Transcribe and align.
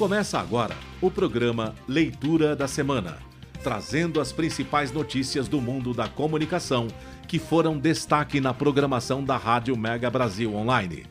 Começa 0.00 0.40
agora 0.40 0.74
o 0.98 1.10
programa 1.10 1.74
Leitura 1.86 2.56
da 2.56 2.66
Semana, 2.66 3.18
trazendo 3.62 4.18
as 4.18 4.32
principais 4.32 4.90
notícias 4.90 5.46
do 5.46 5.60
mundo 5.60 5.92
da 5.92 6.08
comunicação 6.08 6.88
que 7.28 7.38
foram 7.38 7.78
destaque 7.78 8.40
na 8.40 8.54
programação 8.54 9.22
da 9.22 9.36
Rádio 9.36 9.76
Mega 9.76 10.08
Brasil 10.08 10.54
Online. 10.54 11.04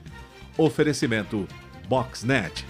Oferecimento 0.58 1.48
Boxnet. 1.88 2.66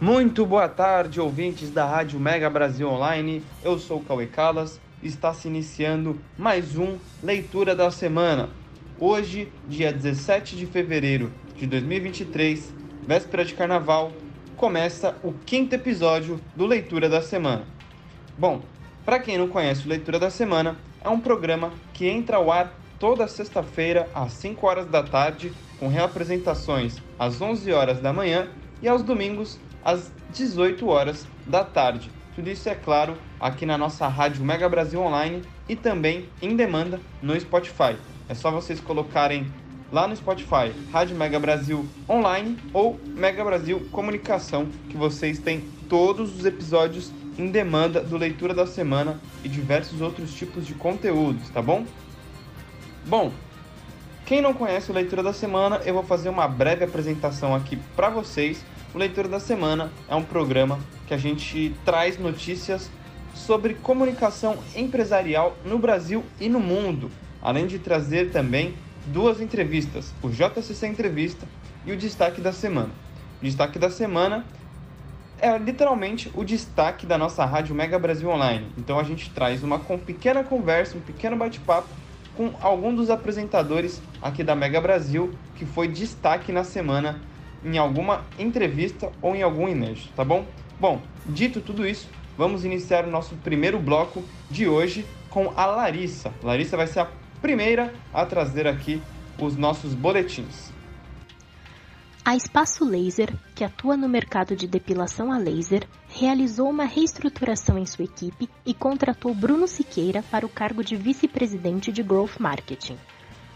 Muito 0.00 0.46
boa 0.46 0.68
tarde, 0.68 1.20
ouvintes 1.20 1.68
da 1.68 1.84
Rádio 1.84 2.20
Mega 2.20 2.48
Brasil 2.48 2.88
Online. 2.88 3.42
Eu 3.64 3.76
sou 3.76 4.00
Cauê 4.02 4.28
Calas. 4.28 4.85
Está 5.06 5.32
se 5.32 5.46
iniciando 5.46 6.20
mais 6.36 6.76
um 6.76 6.98
Leitura 7.22 7.76
da 7.76 7.92
Semana. 7.92 8.50
Hoje, 8.98 9.52
dia 9.68 9.92
17 9.92 10.56
de 10.56 10.66
fevereiro 10.66 11.32
de 11.54 11.64
2023, 11.64 12.74
véspera 13.06 13.44
de 13.44 13.54
carnaval, 13.54 14.10
começa 14.56 15.16
o 15.22 15.32
quinto 15.32 15.76
episódio 15.76 16.40
do 16.56 16.66
Leitura 16.66 17.08
da 17.08 17.22
Semana. 17.22 17.64
Bom, 18.36 18.62
para 19.04 19.20
quem 19.20 19.38
não 19.38 19.46
conhece 19.46 19.86
o 19.86 19.88
Leitura 19.88 20.18
da 20.18 20.28
Semana, 20.28 20.76
é 21.00 21.08
um 21.08 21.20
programa 21.20 21.72
que 21.92 22.08
entra 22.08 22.38
ao 22.38 22.50
ar 22.50 22.76
toda 22.98 23.28
sexta-feira 23.28 24.10
às 24.12 24.32
5 24.32 24.66
horas 24.66 24.86
da 24.86 25.04
tarde, 25.04 25.52
com 25.78 25.86
reapresentações 25.86 26.96
às 27.16 27.40
11 27.40 27.70
horas 27.70 28.00
da 28.00 28.12
manhã 28.12 28.48
e 28.82 28.88
aos 28.88 29.04
domingos 29.04 29.56
às 29.84 30.10
18 30.32 30.84
horas 30.88 31.28
da 31.46 31.62
tarde. 31.62 32.15
Tudo 32.36 32.50
isso 32.50 32.68
é 32.68 32.74
claro 32.74 33.16
aqui 33.40 33.64
na 33.64 33.78
nossa 33.78 34.06
rádio 34.06 34.44
Mega 34.44 34.68
Brasil 34.68 35.00
Online 35.00 35.40
e 35.66 35.74
também 35.74 36.28
em 36.42 36.54
demanda 36.54 37.00
no 37.22 37.38
Spotify. 37.40 37.96
É 38.28 38.34
só 38.34 38.50
vocês 38.50 38.78
colocarem 38.78 39.50
lá 39.90 40.06
no 40.06 40.14
Spotify 40.14 40.70
Rádio 40.92 41.16
Mega 41.16 41.40
Brasil 41.40 41.88
Online 42.06 42.58
ou 42.74 43.00
Mega 43.06 43.42
Brasil 43.42 43.88
Comunicação, 43.90 44.66
que 44.90 44.98
vocês 44.98 45.38
têm 45.38 45.62
todos 45.88 46.38
os 46.38 46.44
episódios 46.44 47.10
em 47.38 47.50
demanda 47.50 48.02
do 48.02 48.18
Leitura 48.18 48.52
da 48.52 48.66
Semana 48.66 49.18
e 49.42 49.48
diversos 49.48 50.02
outros 50.02 50.34
tipos 50.34 50.66
de 50.66 50.74
conteúdos, 50.74 51.48
tá 51.48 51.62
bom? 51.62 51.86
Bom, 53.06 53.32
quem 54.26 54.42
não 54.42 54.52
conhece 54.52 54.90
o 54.90 54.94
Leitura 54.94 55.22
da 55.22 55.32
Semana, 55.32 55.80
eu 55.86 55.94
vou 55.94 56.02
fazer 56.02 56.28
uma 56.28 56.46
breve 56.46 56.84
apresentação 56.84 57.54
aqui 57.54 57.76
para 57.96 58.10
vocês 58.10 58.62
o 58.96 58.98
Leitura 58.98 59.28
da 59.28 59.38
Semana 59.38 59.92
é 60.08 60.14
um 60.14 60.22
programa 60.22 60.80
que 61.06 61.12
a 61.12 61.18
gente 61.18 61.76
traz 61.84 62.18
notícias 62.18 62.90
sobre 63.34 63.74
comunicação 63.74 64.56
empresarial 64.74 65.54
no 65.66 65.78
Brasil 65.78 66.24
e 66.40 66.48
no 66.48 66.58
mundo, 66.58 67.10
além 67.42 67.66
de 67.66 67.78
trazer 67.78 68.30
também 68.30 68.74
duas 69.08 69.38
entrevistas, 69.38 70.14
o 70.22 70.30
JCC 70.30 70.86
Entrevista 70.86 71.46
e 71.84 71.92
o 71.92 71.96
Destaque 71.96 72.40
da 72.40 72.54
Semana. 72.54 72.88
O 73.42 73.44
Destaque 73.44 73.78
da 73.78 73.90
Semana 73.90 74.46
é 75.38 75.58
literalmente 75.58 76.32
o 76.34 76.42
destaque 76.42 77.04
da 77.04 77.18
nossa 77.18 77.44
rádio 77.44 77.74
Mega 77.74 77.98
Brasil 77.98 78.30
Online. 78.30 78.66
Então 78.78 78.98
a 78.98 79.02
gente 79.02 79.28
traz 79.28 79.62
uma 79.62 79.78
pequena 79.78 80.42
conversa, 80.42 80.96
um 80.96 81.02
pequeno 81.02 81.36
bate-papo 81.36 81.88
com 82.34 82.50
algum 82.62 82.94
dos 82.94 83.10
apresentadores 83.10 84.00
aqui 84.22 84.42
da 84.42 84.56
Mega 84.56 84.80
Brasil 84.80 85.34
que 85.54 85.66
foi 85.66 85.86
destaque 85.86 86.50
na 86.50 86.64
semana 86.64 87.20
em 87.64 87.78
alguma 87.78 88.24
entrevista 88.38 89.10
ou 89.20 89.34
em 89.34 89.42
algum 89.42 89.68
inédito, 89.68 90.10
tá 90.14 90.24
bom? 90.24 90.44
Bom, 90.78 91.00
dito 91.26 91.60
tudo 91.60 91.86
isso, 91.86 92.08
vamos 92.36 92.64
iniciar 92.64 93.04
o 93.04 93.10
nosso 93.10 93.34
primeiro 93.36 93.78
bloco 93.78 94.22
de 94.50 94.68
hoje 94.68 95.06
com 95.30 95.52
a 95.56 95.66
Larissa. 95.66 96.32
Larissa 96.42 96.76
vai 96.76 96.86
ser 96.86 97.00
a 97.00 97.08
primeira 97.40 97.92
a 98.12 98.24
trazer 98.24 98.66
aqui 98.66 99.02
os 99.38 99.56
nossos 99.56 99.94
boletins. 99.94 100.74
A 102.24 102.34
Espaço 102.34 102.84
Laser, 102.84 103.32
que 103.54 103.62
atua 103.62 103.96
no 103.96 104.08
mercado 104.08 104.56
de 104.56 104.66
depilação 104.66 105.30
a 105.30 105.38
laser, 105.38 105.86
realizou 106.08 106.68
uma 106.68 106.84
reestruturação 106.84 107.78
em 107.78 107.86
sua 107.86 108.04
equipe 108.04 108.50
e 108.64 108.74
contratou 108.74 109.32
Bruno 109.32 109.68
Siqueira 109.68 110.24
para 110.24 110.44
o 110.44 110.48
cargo 110.48 110.82
de 110.82 110.96
vice-presidente 110.96 111.92
de 111.92 112.02
Growth 112.02 112.40
Marketing 112.40 112.98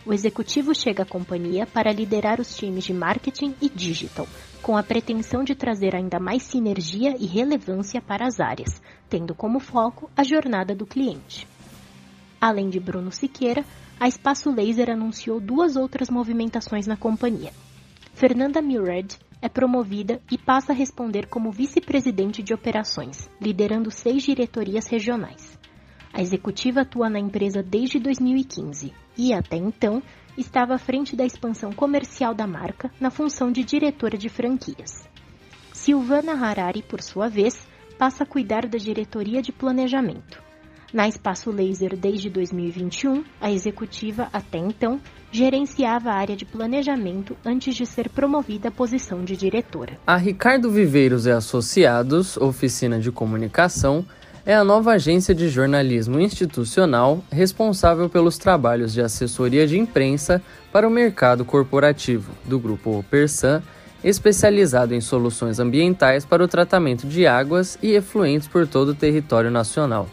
o 0.05 0.12
executivo 0.12 0.75
chega 0.75 1.03
à 1.03 1.06
companhia 1.06 1.66
para 1.66 1.93
liderar 1.93 2.41
os 2.41 2.56
times 2.56 2.84
de 2.84 2.94
marketing 2.94 3.55
e 3.61 3.69
digital, 3.69 4.27
com 4.62 4.77
a 4.77 4.83
pretensão 4.83 5.44
de 5.44 5.55
trazer 5.55 5.94
ainda 5.94 6.19
mais 6.19 6.43
sinergia 6.43 7.15
e 7.19 7.27
relevância 7.27 8.00
para 8.00 8.27
as 8.27 8.41
áreas, 8.41 8.81
tendo 9.09 9.34
como 9.34 9.60
foco 9.60 10.10
a 10.16 10.25
jornada 10.25 10.75
do 10.75 10.87
cliente. 10.87 11.47
Além 12.41 12.71
de 12.71 12.81
Bruno 12.81 13.12
Siqueira, 13.12 13.65
a 13.99 14.09
Espaço 14.09 14.50
Laser 14.50 14.91
anunciou 14.91 15.39
duas 15.39 15.77
outras 15.77 16.09
movimentações 16.09 16.87
na 16.87 16.97
companhia. 16.97 17.53
Fernanda 18.15 18.62
Mured 18.62 19.19
é 19.43 19.49
promovida 19.49 20.21
e 20.31 20.39
passa 20.39 20.72
a 20.72 20.75
responder 20.75 21.27
como 21.27 21.50
vice-presidente 21.50 22.43
de 22.43 22.55
operações, 22.55 23.28
liderando 23.41 23.91
seis 23.91 24.22
diretorias 24.22 24.87
regionais. 24.87 25.59
A 26.12 26.21
executiva 26.21 26.81
atua 26.81 27.09
na 27.09 27.19
empresa 27.19 27.62
desde 27.62 27.98
2015 27.98 28.93
e, 29.16 29.32
até 29.32 29.56
então, 29.56 30.03
estava 30.37 30.75
à 30.75 30.78
frente 30.78 31.15
da 31.15 31.25
expansão 31.25 31.72
comercial 31.72 32.34
da 32.34 32.47
marca 32.47 32.91
na 33.00 33.10
função 33.10 33.53
de 33.53 33.62
diretora 33.65 34.19
de 34.19 34.28
franquias. 34.28 35.09
Silvana 35.72 36.32
Harari, 36.32 36.82
por 36.82 37.00
sua 37.00 37.28
vez, 37.28 37.66
passa 37.98 38.25
a 38.25 38.26
cuidar 38.26 38.66
da 38.66 38.78
diretoria 38.78 39.41
de 39.41 39.53
planejamento. 39.53 40.43
Na 40.93 41.06
Espaço 41.06 41.53
Laser 41.53 41.97
desde 41.97 42.28
2021, 42.28 43.22
a 43.41 43.50
executiva, 43.53 44.28
até 44.32 44.59
então, 44.59 45.00
gerenciava 45.31 46.10
a 46.10 46.15
área 46.15 46.34
de 46.34 46.44
planejamento 46.44 47.37
antes 47.47 47.77
de 47.77 47.87
ser 47.87 48.09
promovida 48.09 48.69
à 48.69 48.72
posição 48.72 49.22
de 49.22 49.37
diretora. 49.37 49.97
A 50.04 50.16
Ricardo 50.16 50.69
Viveiros 50.69 51.27
e 51.27 51.31
Associados, 51.31 52.37
oficina 52.37 52.98
de 52.98 53.12
comunicação, 53.12 54.04
é 54.50 54.55
a 54.56 54.65
nova 54.65 54.94
agência 54.94 55.33
de 55.33 55.49
jornalismo 55.49 56.19
institucional 56.19 57.22
responsável 57.31 58.09
pelos 58.09 58.37
trabalhos 58.37 58.93
de 58.93 59.00
assessoria 59.00 59.65
de 59.65 59.78
imprensa 59.78 60.43
para 60.72 60.88
o 60.88 60.91
mercado 60.91 61.44
corporativo 61.44 62.33
do 62.44 62.59
grupo 62.59 63.05
Persan, 63.09 63.62
especializado 64.03 64.93
em 64.93 65.00
soluções 65.00 65.60
ambientais 65.60 66.25
para 66.25 66.43
o 66.43 66.49
tratamento 66.49 67.06
de 67.06 67.28
águas 67.28 67.78
e 67.81 67.93
efluentes 67.93 68.49
por 68.49 68.66
todo 68.66 68.89
o 68.89 68.94
território 68.94 69.53
nacional. 69.53 70.09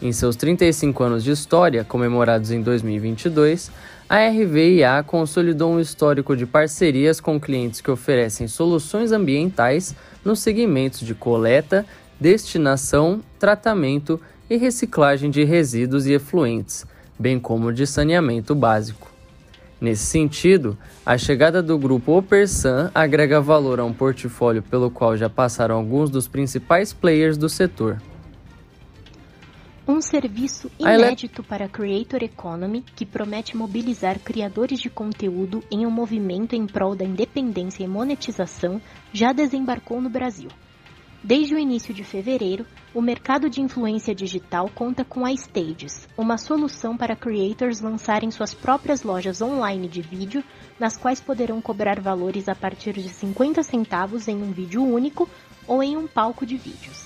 Em 0.00 0.10
seus 0.10 0.36
35 0.36 1.02
anos 1.02 1.22
de 1.22 1.30
história, 1.30 1.84
comemorados 1.84 2.50
em 2.50 2.62
2022, 2.62 3.70
a 4.08 4.26
RVIA 4.26 5.04
consolidou 5.06 5.70
um 5.70 5.78
histórico 5.78 6.34
de 6.34 6.46
parcerias 6.46 7.20
com 7.20 7.38
clientes 7.38 7.82
que 7.82 7.90
oferecem 7.90 8.48
soluções 8.48 9.12
ambientais 9.12 9.94
nos 10.24 10.40
segmentos 10.40 11.00
de 11.00 11.14
coleta, 11.14 11.84
destinação, 12.20 13.22
tratamento 13.38 14.20
e 14.48 14.56
reciclagem 14.56 15.30
de 15.30 15.42
resíduos 15.42 16.06
e 16.06 16.12
efluentes, 16.12 16.84
bem 17.18 17.40
como 17.40 17.72
de 17.72 17.86
saneamento 17.86 18.54
básico. 18.54 19.10
Nesse 19.80 20.04
sentido, 20.04 20.76
a 21.06 21.16
chegada 21.16 21.62
do 21.62 21.78
grupo 21.78 22.18
Opersan 22.18 22.90
agrega 22.94 23.40
valor 23.40 23.80
a 23.80 23.84
um 23.84 23.94
portfólio 23.94 24.62
pelo 24.62 24.90
qual 24.90 25.16
já 25.16 25.30
passaram 25.30 25.74
alguns 25.74 26.10
dos 26.10 26.28
principais 26.28 26.92
players 26.92 27.38
do 27.38 27.48
setor. 27.48 28.00
Um 29.88 30.02
serviço 30.02 30.70
inédito 30.78 31.42
para 31.42 31.64
a 31.64 31.68
Creator 31.68 32.22
Economy 32.22 32.84
que 32.94 33.06
promete 33.06 33.56
mobilizar 33.56 34.18
criadores 34.20 34.78
de 34.78 34.90
conteúdo 34.90 35.64
em 35.70 35.86
um 35.86 35.90
movimento 35.90 36.54
em 36.54 36.66
prol 36.66 36.94
da 36.94 37.04
independência 37.04 37.82
e 37.82 37.88
monetização 37.88 38.80
já 39.12 39.32
desembarcou 39.32 40.00
no 40.00 40.10
Brasil. 40.10 40.50
Desde 41.22 41.54
o 41.54 41.58
início 41.58 41.92
de 41.92 42.02
fevereiro, 42.02 42.64
o 42.94 43.02
mercado 43.02 43.50
de 43.50 43.60
influência 43.60 44.14
digital 44.14 44.70
conta 44.74 45.04
com 45.04 45.26
a 45.26 45.30
Stages, 45.30 46.08
uma 46.16 46.38
solução 46.38 46.96
para 46.96 47.14
creators 47.14 47.82
lançarem 47.82 48.30
suas 48.30 48.54
próprias 48.54 49.02
lojas 49.02 49.42
online 49.42 49.86
de 49.86 50.00
vídeo, 50.00 50.42
nas 50.78 50.96
quais 50.96 51.20
poderão 51.20 51.60
cobrar 51.60 52.00
valores 52.00 52.48
a 52.48 52.54
partir 52.54 52.94
de 52.94 53.10
50 53.10 53.62
centavos 53.62 54.28
em 54.28 54.42
um 54.42 54.50
vídeo 54.50 54.82
único 54.82 55.28
ou 55.66 55.82
em 55.82 55.94
um 55.94 56.06
palco 56.06 56.46
de 56.46 56.56
vídeos. 56.56 57.04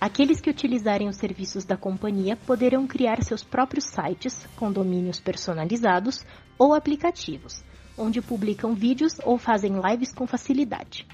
Aqueles 0.00 0.40
que 0.40 0.50
utilizarem 0.50 1.08
os 1.08 1.16
serviços 1.16 1.64
da 1.64 1.76
companhia 1.76 2.36
poderão 2.36 2.84
criar 2.84 3.22
seus 3.22 3.44
próprios 3.44 3.84
sites, 3.84 4.44
com 4.56 4.72
domínios 4.72 5.20
personalizados 5.20 6.26
ou 6.58 6.74
aplicativos, 6.74 7.62
onde 7.96 8.20
publicam 8.20 8.74
vídeos 8.74 9.12
ou 9.24 9.38
fazem 9.38 9.80
lives 9.80 10.12
com 10.12 10.26
facilidade. 10.26 11.06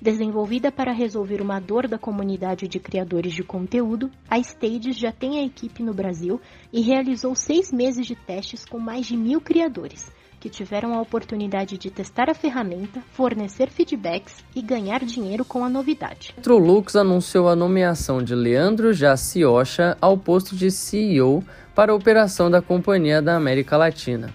Desenvolvida 0.00 0.70
para 0.70 0.92
resolver 0.92 1.40
uma 1.40 1.58
dor 1.58 1.88
da 1.88 1.98
comunidade 1.98 2.68
de 2.68 2.78
criadores 2.78 3.32
de 3.32 3.42
conteúdo, 3.42 4.10
a 4.28 4.38
Stages 4.38 4.98
já 4.98 5.10
tem 5.10 5.40
a 5.40 5.44
equipe 5.44 5.82
no 5.82 5.94
Brasil 5.94 6.40
e 6.70 6.82
realizou 6.82 7.34
seis 7.34 7.72
meses 7.72 8.06
de 8.06 8.14
testes 8.14 8.64
com 8.64 8.78
mais 8.78 9.06
de 9.06 9.16
mil 9.16 9.40
criadores, 9.40 10.12
que 10.38 10.50
tiveram 10.50 10.94
a 10.94 11.00
oportunidade 11.00 11.78
de 11.78 11.90
testar 11.90 12.28
a 12.28 12.34
ferramenta, 12.34 13.02
fornecer 13.12 13.70
feedbacks 13.70 14.44
e 14.54 14.60
ganhar 14.60 15.02
dinheiro 15.02 15.46
com 15.46 15.64
a 15.64 15.68
novidade. 15.68 16.34
Trolux 16.42 16.94
anunciou 16.94 17.48
a 17.48 17.56
nomeação 17.56 18.22
de 18.22 18.34
Leandro 18.34 18.92
Jaciocha 18.92 19.96
ao 19.98 20.18
posto 20.18 20.54
de 20.54 20.70
CEO 20.70 21.42
para 21.74 21.90
a 21.90 21.94
operação 21.94 22.50
da 22.50 22.60
Companhia 22.60 23.22
da 23.22 23.34
América 23.34 23.78
Latina. 23.78 24.28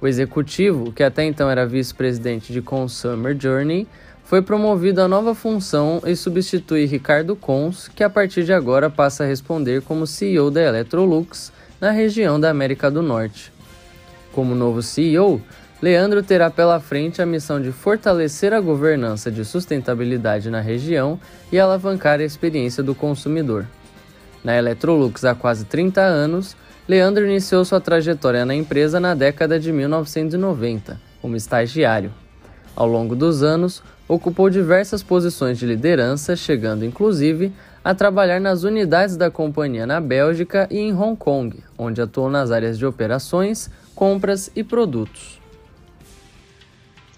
O 0.00 0.06
executivo, 0.06 0.92
que 0.92 1.02
até 1.02 1.24
então 1.24 1.50
era 1.50 1.66
vice-presidente 1.66 2.52
de 2.52 2.62
Consumer 2.62 3.36
Journey, 3.38 3.86
foi 4.30 4.40
promovido 4.40 5.02
à 5.02 5.08
nova 5.08 5.34
função 5.34 6.00
e 6.06 6.14
substitui 6.14 6.86
Ricardo 6.86 7.34
Cons, 7.34 7.88
que 7.88 8.04
a 8.04 8.08
partir 8.08 8.44
de 8.44 8.52
agora 8.52 8.88
passa 8.88 9.24
a 9.24 9.26
responder 9.26 9.82
como 9.82 10.06
CEO 10.06 10.52
da 10.52 10.62
Electrolux 10.62 11.52
na 11.80 11.90
região 11.90 12.38
da 12.38 12.48
América 12.48 12.88
do 12.88 13.02
Norte. 13.02 13.52
Como 14.32 14.54
novo 14.54 14.82
CEO, 14.82 15.42
Leandro 15.82 16.22
terá 16.22 16.48
pela 16.48 16.78
frente 16.78 17.20
a 17.20 17.26
missão 17.26 17.60
de 17.60 17.72
fortalecer 17.72 18.52
a 18.52 18.60
governança 18.60 19.32
de 19.32 19.44
sustentabilidade 19.44 20.48
na 20.48 20.60
região 20.60 21.18
e 21.50 21.58
alavancar 21.58 22.20
a 22.20 22.24
experiência 22.24 22.84
do 22.84 22.94
consumidor. 22.94 23.66
Na 24.44 24.56
Electrolux 24.56 25.24
há 25.24 25.34
quase 25.34 25.64
30 25.64 26.02
anos, 26.02 26.56
Leandro 26.88 27.26
iniciou 27.26 27.64
sua 27.64 27.80
trajetória 27.80 28.44
na 28.44 28.54
empresa 28.54 29.00
na 29.00 29.12
década 29.12 29.58
de 29.58 29.72
1990, 29.72 31.00
como 31.20 31.34
estagiário. 31.34 32.12
Ao 32.74 32.86
longo 32.86 33.14
dos 33.14 33.42
anos, 33.42 33.82
ocupou 34.08 34.48
diversas 34.50 35.02
posições 35.02 35.58
de 35.58 35.66
liderança, 35.66 36.34
chegando 36.34 36.84
inclusive 36.84 37.52
a 37.84 37.94
trabalhar 37.94 38.40
nas 38.40 38.62
unidades 38.62 39.16
da 39.16 39.30
companhia 39.30 39.86
na 39.86 40.00
Bélgica 40.00 40.68
e 40.70 40.78
em 40.78 40.94
Hong 40.94 41.16
Kong, 41.16 41.62
onde 41.78 42.02
atuou 42.02 42.28
nas 42.28 42.50
áreas 42.50 42.78
de 42.78 42.84
operações, 42.84 43.70
compras 43.94 44.50
e 44.54 44.62
produtos. 44.62 45.40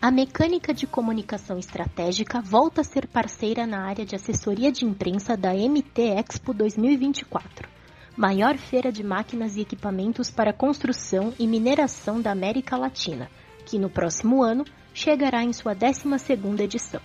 A 0.01 0.11
mecânica 0.11 0.75
de 0.75 0.87
comunicação 0.87 1.59
estratégica 1.59 2.41
volta 2.41 2.81
a 2.81 2.85
ser 2.85 3.07
parceira 3.07 3.67
na 3.67 3.83
área 3.87 4.05
de 4.05 4.17
assessoria 4.17 4.73
de 4.73 4.85
imprensa 4.85 5.37
da 5.37 5.55
MT 5.55 6.03
Expo 6.19 6.53
2024, 6.53 7.69
maior 8.17 8.57
feira 8.59 8.91
de 8.91 9.05
máquinas 9.05 9.57
e 9.57 9.61
equipamentos 9.61 10.29
para 10.29 10.53
construção 10.53 11.33
e 11.39 11.47
mineração 11.47 12.21
da 12.21 12.33
América 12.33 12.77
Latina, 12.77 13.31
que 13.65 13.79
no 13.79 13.89
próximo 13.89 14.43
ano 14.43 14.65
chegará 14.95 15.43
em 15.43 15.53
sua 15.53 15.75
12ª 15.75 16.61
edição. 16.61 17.01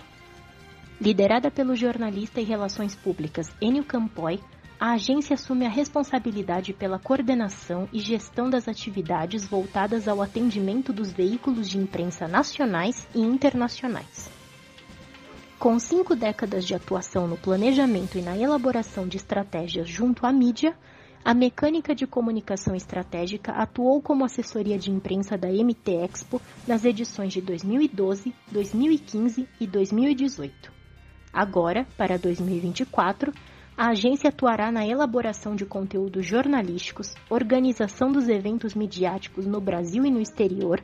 Liderada 1.00 1.50
pelo 1.50 1.76
jornalista 1.76 2.40
e 2.40 2.44
relações 2.44 2.94
públicas 2.96 3.46
Enio 3.60 3.84
Campoy, 3.84 4.40
a 4.80 4.92
agência 4.92 5.34
assume 5.34 5.66
a 5.66 5.68
responsabilidade 5.68 6.72
pela 6.72 6.98
coordenação 6.98 7.88
e 7.92 7.98
gestão 7.98 8.48
das 8.48 8.68
atividades 8.68 9.46
voltadas 9.46 10.06
ao 10.06 10.22
atendimento 10.22 10.92
dos 10.92 11.12
veículos 11.12 11.68
de 11.68 11.78
imprensa 11.78 12.28
nacionais 12.28 13.06
e 13.14 13.20
internacionais. 13.20 14.30
Com 15.58 15.76
cinco 15.80 16.14
décadas 16.14 16.64
de 16.64 16.74
atuação 16.76 17.26
no 17.26 17.36
planejamento 17.36 18.16
e 18.16 18.22
na 18.22 18.36
elaboração 18.36 19.08
de 19.08 19.16
estratégias 19.16 19.88
junto 19.88 20.24
à 20.24 20.32
mídia, 20.32 20.76
a 21.28 21.34
mecânica 21.34 21.94
de 21.94 22.06
comunicação 22.06 22.74
estratégica 22.74 23.52
atuou 23.52 24.00
como 24.00 24.24
assessoria 24.24 24.78
de 24.78 24.90
imprensa 24.90 25.36
da 25.36 25.48
MT 25.48 25.92
Expo 25.92 26.40
nas 26.66 26.86
edições 26.86 27.34
de 27.34 27.42
2012, 27.42 28.34
2015 28.50 29.46
e 29.60 29.66
2018. 29.66 30.72
Agora, 31.30 31.86
para 31.98 32.16
2024, 32.16 33.30
a 33.76 33.90
agência 33.90 34.30
atuará 34.30 34.72
na 34.72 34.86
elaboração 34.86 35.54
de 35.54 35.66
conteúdos 35.66 36.24
jornalísticos, 36.24 37.14
organização 37.28 38.10
dos 38.10 38.26
eventos 38.26 38.74
midiáticos 38.74 39.44
no 39.44 39.60
Brasil 39.60 40.06
e 40.06 40.10
no 40.10 40.22
exterior, 40.22 40.82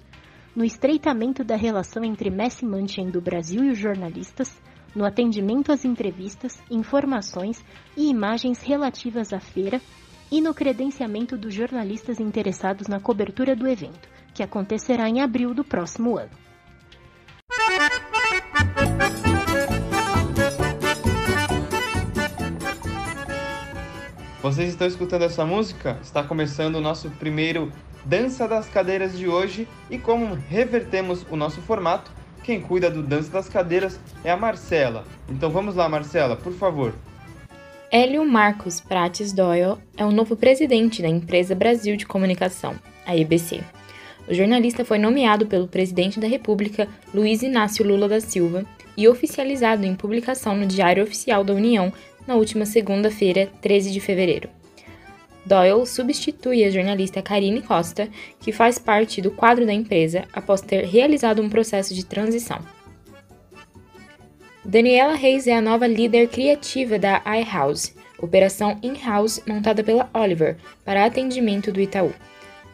no 0.55 0.62
estreitamento 0.62 1.43
da 1.43 1.56
relação 1.56 2.05
entre 2.05 2.29
Messi 2.29 2.67
Manchen 2.67 3.08
do 3.08 3.23
Brasil 3.23 3.64
e 3.64 3.70
os 3.70 3.79
jornalistas, 3.79 4.55
no 4.94 5.06
atendimento 5.06 5.73
às 5.73 5.87
entrevistas, 5.87 6.62
informações 6.70 7.64
e 7.96 8.11
imagens 8.11 8.61
relativas 8.61 9.32
à 9.32 9.41
feira 9.41 9.81
e 10.30 10.40
no 10.40 10.54
credenciamento 10.54 11.36
dos 11.36 11.52
jornalistas 11.52 12.20
interessados 12.20 12.88
na 12.88 13.00
cobertura 13.00 13.54
do 13.54 13.68
evento, 13.68 14.08
que 14.32 14.42
acontecerá 14.42 15.08
em 15.08 15.20
abril 15.20 15.54
do 15.54 15.64
próximo 15.64 16.16
ano. 16.16 16.44
Vocês 24.42 24.68
estão 24.68 24.86
escutando 24.86 25.22
essa 25.22 25.46
música? 25.46 25.98
Está 26.02 26.22
começando 26.22 26.76
o 26.76 26.80
nosso 26.80 27.08
primeiro 27.12 27.72
Dança 28.04 28.46
das 28.46 28.68
Cadeiras 28.68 29.16
de 29.16 29.26
hoje 29.26 29.66
e 29.90 29.98
como 29.98 30.34
revertemos 30.34 31.24
o 31.30 31.36
nosso 31.36 31.62
formato, 31.62 32.10
quem 32.42 32.60
cuida 32.60 32.90
do 32.90 33.02
Dança 33.02 33.30
das 33.30 33.48
Cadeiras 33.48 33.98
é 34.22 34.30
a 34.30 34.36
Marcela. 34.36 35.04
Então 35.26 35.48
vamos 35.48 35.74
lá, 35.74 35.88
Marcela, 35.88 36.36
por 36.36 36.52
favor. 36.52 36.92
Hélio 37.96 38.26
Marcos 38.26 38.81
Prates 38.81 39.32
Doyle 39.32 39.76
é 39.96 40.05
o 40.05 40.11
novo 40.11 40.35
presidente 40.35 41.00
da 41.00 41.06
Empresa 41.06 41.55
Brasil 41.55 41.94
de 41.94 42.05
Comunicação, 42.05 42.75
a 43.06 43.17
EBC. 43.17 43.61
O 44.26 44.35
jornalista 44.35 44.85
foi 44.85 44.99
nomeado 44.99 45.46
pelo 45.46 45.69
presidente 45.69 46.19
da 46.19 46.26
República, 46.26 46.88
Luiz 47.14 47.41
Inácio 47.44 47.87
Lula 47.87 48.08
da 48.08 48.20
Silva, 48.20 48.67
e 48.96 49.06
oficializado 49.06 49.87
em 49.87 49.94
publicação 49.94 50.56
no 50.56 50.67
Diário 50.67 51.05
Oficial 51.05 51.44
da 51.44 51.55
União 51.55 51.93
na 52.26 52.35
última 52.35 52.67
segunda-feira, 52.67 53.49
13 53.62 53.93
de 53.93 54.00
fevereiro. 54.00 54.49
Doyle 55.46 55.87
substitui 55.87 56.64
a 56.64 56.70
jornalista 56.70 57.23
Karine 57.23 57.62
Costa, 57.62 58.08
que 58.41 58.50
faz 58.50 58.76
parte 58.76 59.23
do 59.23 59.31
quadro 59.31 59.64
da 59.64 59.73
empresa 59.73 60.25
após 60.32 60.61
ter 60.61 60.85
realizado 60.85 61.41
um 61.41 61.49
processo 61.49 61.94
de 61.94 62.05
transição. 62.05 62.58
Daniela 64.66 65.14
Reis 65.14 65.46
é 65.46 65.55
a 65.55 65.61
nova 65.61 65.87
líder 65.87 66.26
criativa 66.28 66.99
da 66.99 67.20
iHouse, 67.26 67.93
operação 68.19 68.78
in-house 68.82 69.43
montada 69.46 69.84
pela 69.84 70.08
Oliver 70.14 70.56
para 70.82 71.05
atendimento 71.05 71.70
do 71.70 71.82
Itaú. 71.82 72.14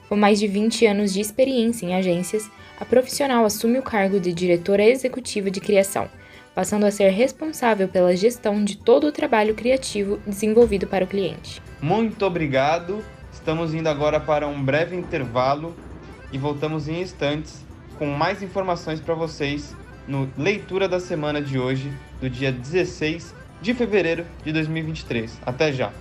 Com 0.08 0.16
mais 0.16 0.38
de 0.38 0.46
20 0.46 0.86
anos 0.86 1.12
de 1.12 1.20
experiência 1.20 1.84
em 1.84 1.96
agências, 1.96 2.48
a 2.78 2.84
profissional 2.84 3.44
assume 3.44 3.80
o 3.80 3.82
cargo 3.82 4.20
de 4.20 4.32
diretora 4.32 4.84
executiva 4.84 5.50
de 5.50 5.58
criação, 5.60 6.08
passando 6.54 6.86
a 6.86 6.92
ser 6.92 7.08
responsável 7.08 7.88
pela 7.88 8.14
gestão 8.14 8.64
de 8.64 8.76
todo 8.76 9.08
o 9.08 9.12
trabalho 9.12 9.56
criativo 9.56 10.20
desenvolvido 10.24 10.86
para 10.86 11.04
o 11.04 11.08
cliente. 11.08 11.60
Muito 11.82 12.24
obrigado. 12.24 13.04
Estamos 13.32 13.74
indo 13.74 13.88
agora 13.88 14.20
para 14.20 14.46
um 14.46 14.62
breve 14.62 14.94
intervalo 14.94 15.74
e 16.32 16.38
voltamos 16.38 16.86
em 16.86 17.00
instantes 17.00 17.66
com 17.98 18.06
mais 18.06 18.44
informações 18.44 19.00
para 19.00 19.14
vocês 19.16 19.74
no 20.10 20.28
Leitura 20.36 20.88
da 20.88 20.98
Semana 20.98 21.40
de 21.40 21.56
hoje, 21.56 21.92
do 22.20 22.28
dia 22.28 22.50
16 22.50 23.32
de 23.62 23.72
fevereiro 23.72 24.26
de 24.44 24.52
2023. 24.52 25.38
Até 25.46 25.72
já! 25.72 25.92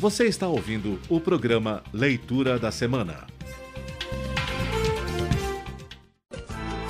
Você 0.00 0.26
está 0.26 0.48
ouvindo 0.48 0.98
o 1.08 1.20
programa 1.20 1.82
Leitura 1.92 2.58
da 2.58 2.70
Semana. 2.70 3.37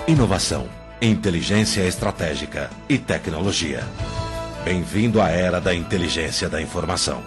Inovação, 0.09 0.67
inteligência 1.03 1.87
estratégica 1.87 2.71
e 2.89 2.97
tecnologia. 2.97 3.85
Bem-vindo 4.65 5.21
à 5.21 5.29
era 5.29 5.61
da 5.61 5.75
inteligência 5.75 6.49
da 6.49 6.63
informação. 6.63 7.23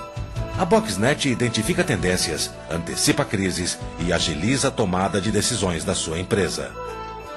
A 0.58 0.66
Boxnet 0.66 1.30
identifica 1.30 1.84
tendências, 1.84 2.50
antecipa 2.72 3.24
crises 3.24 3.78
e 4.00 4.12
agiliza 4.12 4.70
a 4.70 4.72
tomada 4.72 5.22
de 5.22 5.32
decisões 5.32 5.84
da 5.84 5.94
sua 5.94 6.18
empresa. 6.18 6.72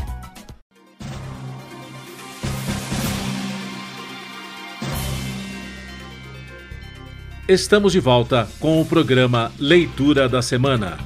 Estamos 7.46 7.92
de 7.92 8.00
volta 8.00 8.48
com 8.58 8.80
o 8.80 8.86
programa 8.86 9.52
Leitura 9.60 10.30
da 10.30 10.42
Semana. 10.42 10.98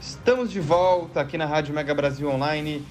Estamos 0.00 0.50
de 0.50 0.58
volta 0.58 1.20
aqui 1.20 1.36
na 1.36 1.44
Rádio 1.44 1.74
Mega 1.74 1.94
Brasil 1.94 2.26
Online. 2.30 2.82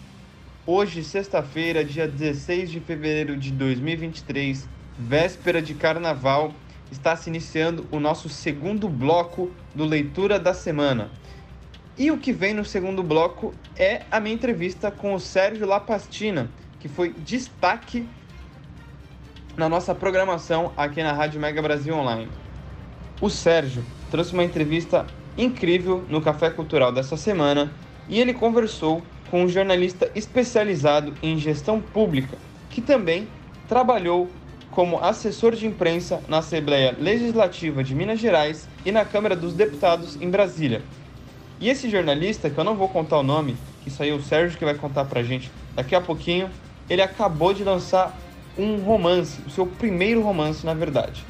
Hoje, 0.68 1.04
sexta-feira, 1.04 1.84
dia 1.84 2.08
16 2.08 2.70
de 2.70 2.80
fevereiro 2.80 3.36
de 3.36 3.52
2023, 3.54 4.70
véspera 5.00 5.64
de 5.64 5.74
carnaval, 5.74 6.54
está 6.92 7.16
se 7.16 7.32
iniciando 7.32 7.88
o 7.90 8.00
nosso 8.00 8.30
segundo 8.30 8.88
bloco 8.88 9.50
do 9.74 9.84
Leitura 9.84 10.38
da 10.38 10.54
Semana. 10.54 11.10
E 11.96 12.10
o 12.10 12.18
que 12.18 12.34
vem 12.34 12.56
no 12.56 12.66
segundo 12.66 13.04
bloco 13.04 13.54
é 13.78 14.02
a 14.10 14.20
minha 14.20 14.34
entrevista 14.34 14.90
com 14.90 15.14
o 15.14 15.20
Sérgio 15.20 15.68
Lapastina, 15.68 16.50
que 16.80 16.88
foi 16.88 17.14
destaque 17.14 18.08
na 19.56 19.70
nossa 19.70 19.94
programação 19.94 20.74
aqui 20.76 21.04
na 21.04 21.14
Rádio 21.14 21.40
Mega 21.40 21.62
Brasil 21.62 21.94
Online. 21.94 22.28
O 23.22 23.30
Sérgio 23.30 23.84
trouxe 24.10 24.34
uma 24.34 24.44
entrevista 24.44 25.06
incrível 25.38 26.04
no 26.10 26.20
Café 26.20 26.50
Cultural 26.50 26.92
dessa 26.92 27.16
semana 27.16 27.72
e 28.10 28.20
ele 28.20 28.34
conversou 28.34 29.04
com 29.30 29.44
um 29.44 29.48
jornalista 29.48 30.10
especializado 30.16 31.14
em 31.22 31.38
gestão 31.38 31.80
pública, 31.80 32.38
que 32.72 32.82
também 32.82 33.28
trabalhou 33.68 34.32
como 34.72 34.98
assessor 34.98 35.54
de 35.54 35.68
imprensa 35.68 36.24
na 36.28 36.40
Assembleia 36.40 36.96
Legislativa 37.00 37.84
de 37.84 37.94
Minas 37.94 38.20
Gerais 38.20 38.68
e 38.84 38.92
na 38.92 39.06
Câmara 39.06 39.36
dos 39.36 39.54
Deputados 39.54 40.20
em 40.20 40.30
Brasília. 40.30 40.82
E 41.60 41.70
esse 41.70 41.90
jornalista, 41.90 42.50
que 42.50 42.58
eu 42.58 42.64
não 42.64 42.76
vou 42.76 42.90
contar 42.90 43.18
o 43.20 43.24
nome, 43.24 43.56
que 43.84 43.92
é 44.04 44.14
o 44.14 44.22
Sérgio 44.22 44.58
que 44.58 44.66
vai 44.66 44.76
contar 44.76 45.06
pra 45.06 45.24
gente 45.24 45.52
daqui 45.76 45.96
a 45.96 46.02
pouquinho, 46.02 46.50
ele 46.90 47.02
acabou 47.02 47.54
de 47.54 47.64
lançar 47.64 48.18
um 48.58 48.78
romance, 48.78 49.42
o 49.46 49.50
seu 49.50 49.66
primeiro 49.66 50.22
romance, 50.22 50.66
na 50.66 50.74
verdade. 50.74 51.24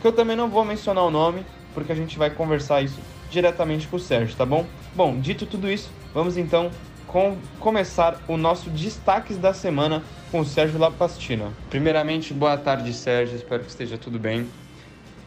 Que 0.00 0.06
eu 0.06 0.12
também 0.12 0.36
não 0.36 0.48
vou 0.48 0.64
mencionar 0.64 1.04
o 1.04 1.10
nome, 1.10 1.44
porque 1.74 1.92
a 1.92 1.94
gente 1.94 2.18
vai 2.18 2.30
conversar 2.30 2.82
isso 2.82 3.00
diretamente 3.30 3.88
com 3.88 3.96
o 3.96 4.00
Sérgio, 4.00 4.36
tá 4.36 4.46
bom? 4.46 4.64
Bom, 4.94 5.18
dito 5.18 5.46
tudo 5.46 5.70
isso, 5.70 5.90
vamos 6.14 6.36
então 6.36 6.70
com 7.06 7.36
começar 7.60 8.20
o 8.28 8.36
nosso 8.36 8.68
destaques 8.70 9.38
da 9.38 9.54
semana 9.54 10.02
com 10.30 10.40
o 10.40 10.44
Sérgio 10.44 10.78
Lapastina. 10.78 11.52
Primeiramente, 11.70 12.34
boa 12.34 12.56
tarde, 12.56 12.92
Sérgio. 12.92 13.36
Espero 13.36 13.62
que 13.62 13.70
esteja 13.70 13.96
tudo 13.96 14.18
bem. 14.18 14.46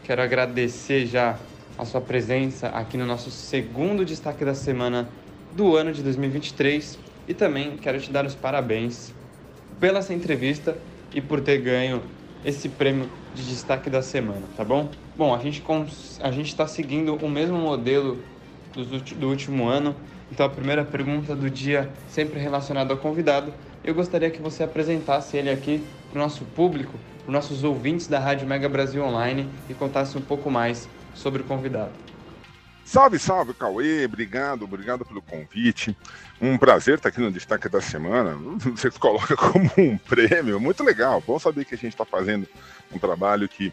Quero 0.04 0.22
agradecer 0.22 1.06
já 1.06 1.36
a 1.80 1.84
sua 1.86 2.00
presença 2.00 2.68
aqui 2.68 2.98
no 2.98 3.06
nosso 3.06 3.30
segundo 3.30 4.04
destaque 4.04 4.44
da 4.44 4.54
semana 4.54 5.08
do 5.56 5.74
ano 5.74 5.92
de 5.94 6.02
2023 6.02 6.98
e 7.26 7.32
também 7.32 7.78
quero 7.78 7.98
te 7.98 8.10
dar 8.10 8.26
os 8.26 8.34
parabéns 8.34 9.14
pela 9.80 10.00
essa 10.00 10.12
entrevista 10.12 10.76
e 11.14 11.22
por 11.22 11.40
ter 11.40 11.58
ganho 11.58 12.02
esse 12.44 12.68
prêmio 12.68 13.08
de 13.34 13.42
destaque 13.44 13.88
da 13.88 14.02
semana, 14.02 14.42
tá 14.56 14.62
bom? 14.62 14.90
Bom, 15.16 15.34
a 15.34 15.38
gente 15.38 15.62
a 16.20 16.30
gente 16.30 16.48
está 16.48 16.66
seguindo 16.66 17.14
o 17.14 17.28
mesmo 17.30 17.56
modelo 17.56 18.18
do, 18.74 18.84
do 18.84 19.28
último 19.28 19.66
ano, 19.66 19.96
então 20.30 20.44
a 20.44 20.50
primeira 20.50 20.84
pergunta 20.84 21.34
do 21.34 21.48
dia 21.48 21.90
sempre 22.10 22.38
relacionada 22.38 22.92
ao 22.92 22.98
convidado, 22.98 23.54
eu 23.82 23.94
gostaria 23.94 24.28
que 24.28 24.42
você 24.42 24.62
apresentasse 24.62 25.34
ele 25.34 25.48
aqui 25.48 25.82
para 26.10 26.18
o 26.18 26.22
nosso 26.22 26.44
público, 26.44 26.92
para 27.20 27.28
os 27.28 27.32
nossos 27.32 27.64
ouvintes 27.64 28.06
da 28.06 28.18
Rádio 28.18 28.46
Mega 28.46 28.68
Brasil 28.68 29.02
Online 29.02 29.48
e 29.68 29.72
contasse 29.72 30.18
um 30.18 30.20
pouco 30.20 30.50
mais 30.50 30.86
sobre 31.14 31.42
o 31.42 31.44
convidado. 31.44 31.92
Salve, 32.84 33.20
salve, 33.20 33.54
Cauê. 33.54 34.04
Obrigado, 34.04 34.64
obrigado 34.64 35.04
pelo 35.04 35.22
convite. 35.22 35.96
Um 36.40 36.58
prazer 36.58 36.96
estar 36.96 37.10
aqui 37.10 37.20
no 37.20 37.30
Destaque 37.30 37.68
da 37.68 37.80
Semana. 37.80 38.36
Você 38.74 38.90
coloca 38.90 39.36
como 39.36 39.70
um 39.78 39.96
prêmio. 39.96 40.58
Muito 40.58 40.82
legal. 40.82 41.22
Bom 41.24 41.38
saber 41.38 41.64
que 41.64 41.76
a 41.76 41.78
gente 41.78 41.92
está 41.92 42.04
fazendo 42.04 42.48
um 42.92 42.98
trabalho 42.98 43.48
que 43.48 43.72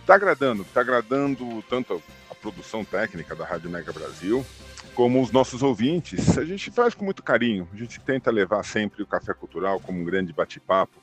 está 0.00 0.14
agradando, 0.14 0.62
está 0.62 0.80
agradando 0.80 1.60
tanto 1.68 2.00
a 2.30 2.34
produção 2.36 2.84
técnica 2.84 3.34
da 3.34 3.44
Rádio 3.44 3.68
Mega 3.68 3.92
Brasil, 3.92 4.46
como 4.94 5.20
os 5.20 5.32
nossos 5.32 5.60
ouvintes. 5.60 6.38
A 6.38 6.44
gente 6.44 6.70
faz 6.70 6.94
com 6.94 7.04
muito 7.04 7.20
carinho. 7.20 7.68
A 7.74 7.76
gente 7.76 7.98
tenta 7.98 8.30
levar 8.30 8.62
sempre 8.62 9.02
o 9.02 9.06
Café 9.08 9.34
Cultural 9.34 9.80
como 9.80 10.00
um 10.00 10.04
grande 10.04 10.32
bate-papo. 10.32 11.02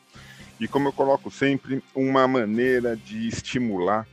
E 0.62 0.66
como 0.66 0.88
eu 0.88 0.94
coloco 0.94 1.30
sempre, 1.30 1.84
uma 1.94 2.26
maneira 2.26 2.96
de 2.96 3.28
estimular 3.28 4.08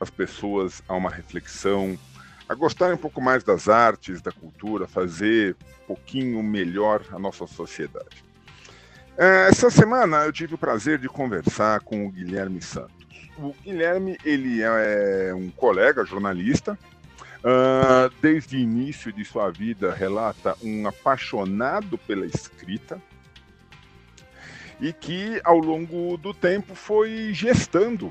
as 0.00 0.10
pessoas 0.10 0.82
a 0.88 0.94
uma 0.94 1.10
reflexão, 1.10 1.98
a 2.48 2.54
gostarem 2.54 2.94
um 2.94 2.98
pouco 2.98 3.20
mais 3.20 3.42
das 3.42 3.68
artes, 3.68 4.20
da 4.20 4.32
cultura, 4.32 4.86
fazer 4.86 5.56
um 5.82 5.86
pouquinho 5.86 6.42
melhor 6.42 7.02
a 7.12 7.18
nossa 7.18 7.46
sociedade. 7.46 8.24
É, 9.16 9.48
essa 9.48 9.70
semana 9.70 10.24
eu 10.24 10.32
tive 10.32 10.54
o 10.54 10.58
prazer 10.58 10.98
de 10.98 11.08
conversar 11.08 11.80
com 11.80 12.06
o 12.06 12.10
Guilherme 12.10 12.60
Santos. 12.60 13.06
O 13.38 13.54
Guilherme 13.62 14.16
ele 14.24 14.60
é 14.62 15.32
um 15.34 15.50
colega 15.50 16.04
jornalista. 16.04 16.78
Uh, 17.44 18.08
desde 18.22 18.56
o 18.56 18.58
início 18.58 19.12
de 19.12 19.22
sua 19.22 19.50
vida 19.50 19.92
relata 19.92 20.56
um 20.62 20.88
apaixonado 20.88 21.98
pela 21.98 22.24
escrita 22.24 22.98
e 24.80 24.94
que 24.94 25.42
ao 25.44 25.58
longo 25.58 26.16
do 26.16 26.32
tempo 26.32 26.74
foi 26.74 27.34
gestando 27.34 28.10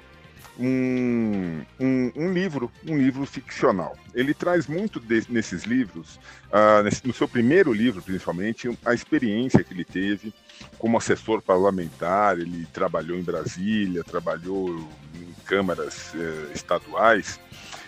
um, 0.60 1.62
um, 1.80 2.12
um, 2.16 2.34
livro, 2.34 2.72
um 2.88 2.98
livro 2.98 3.26
ficcional. 3.26 3.96
Ele 4.14 4.34
traz 4.34 4.68
muito 4.68 5.00
de, 5.00 5.24
nesses 5.30 5.64
livros, 5.64 6.20
uh, 6.52 6.84
nesse, 6.84 7.06
no 7.08 7.14
seu 7.14 7.28
primeiro 7.28 7.74
livro 7.74 8.02
principalmente, 8.02 8.78
a 8.86 8.94
experiência 8.94 9.64
que 9.64 9.74
ele 9.74 9.86
teve 9.86 10.34
como 10.78 10.98
assessor 10.98 11.42
parlamentar. 11.42 12.40
Ele 12.40 12.68
trabalhou 12.72 13.18
em 13.18 13.24
Brasília, 13.24 14.04
trabalhou 14.04 14.78
em 15.16 15.34
câmaras 15.46 16.14
uh, 16.14 16.52
estaduais. 16.54 17.40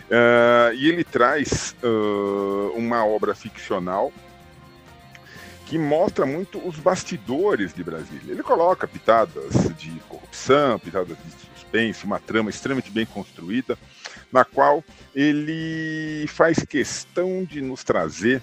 Uh, 0.06 0.74
e 0.76 0.90
ele 0.90 1.04
traz 1.04 1.76
uma 2.76 3.04
obra 3.06 3.34
ficcional 3.34 4.14
que 5.66 5.80
mostra 5.80 6.28
muito 6.28 6.60
os 6.66 6.78
bastidores 6.78 7.74
de 7.74 7.84
Brasília. 7.84 8.32
Ele 8.32 8.44
coloca 8.44 8.88
pitadas 8.88 9.52
de 9.76 9.90
corrupção, 10.08 10.78
pitadas 10.78 11.18
de 11.18 11.32
suspense, 11.76 12.06
uma 12.06 12.20
trama 12.20 12.50
extremamente 12.50 12.90
bem 12.90 13.06
construída, 13.06 13.78
na 14.32 14.46
qual 14.46 14.84
ele 15.14 16.26
faz 16.28 16.60
questão 16.60 17.44
de 17.44 17.62
nos 17.62 17.84
trazer 17.84 18.42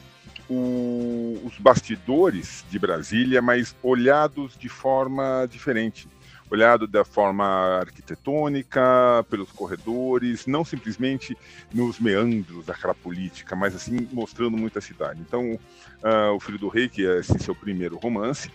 o, 0.48 1.40
os 1.44 1.58
bastidores 1.58 2.64
de 2.70 2.78
Brasília, 2.78 3.40
mas 3.40 3.74
olhados 3.82 4.56
de 4.58 4.68
forma 4.68 5.46
diferente. 5.50 6.06
Olhado 6.50 6.86
da 6.86 7.02
forma 7.02 7.46
arquitetônica, 7.80 9.24
pelos 9.30 9.50
corredores, 9.50 10.46
não 10.46 10.66
simplesmente 10.66 11.34
nos 11.72 11.98
meandros 11.98 12.66
daquela 12.66 12.94
política, 12.94 13.56
mas 13.56 13.74
assim 13.74 14.06
mostrando 14.12 14.58
muito 14.58 14.78
a 14.78 14.82
cidade. 14.82 15.22
Então, 15.22 15.58
uh, 16.02 16.34
O 16.36 16.40
Filho 16.40 16.58
do 16.58 16.68
Rei, 16.68 16.90
que 16.90 17.06
é 17.06 17.20
assim, 17.20 17.38
seu 17.38 17.54
primeiro 17.54 17.96
romance, 17.96 18.50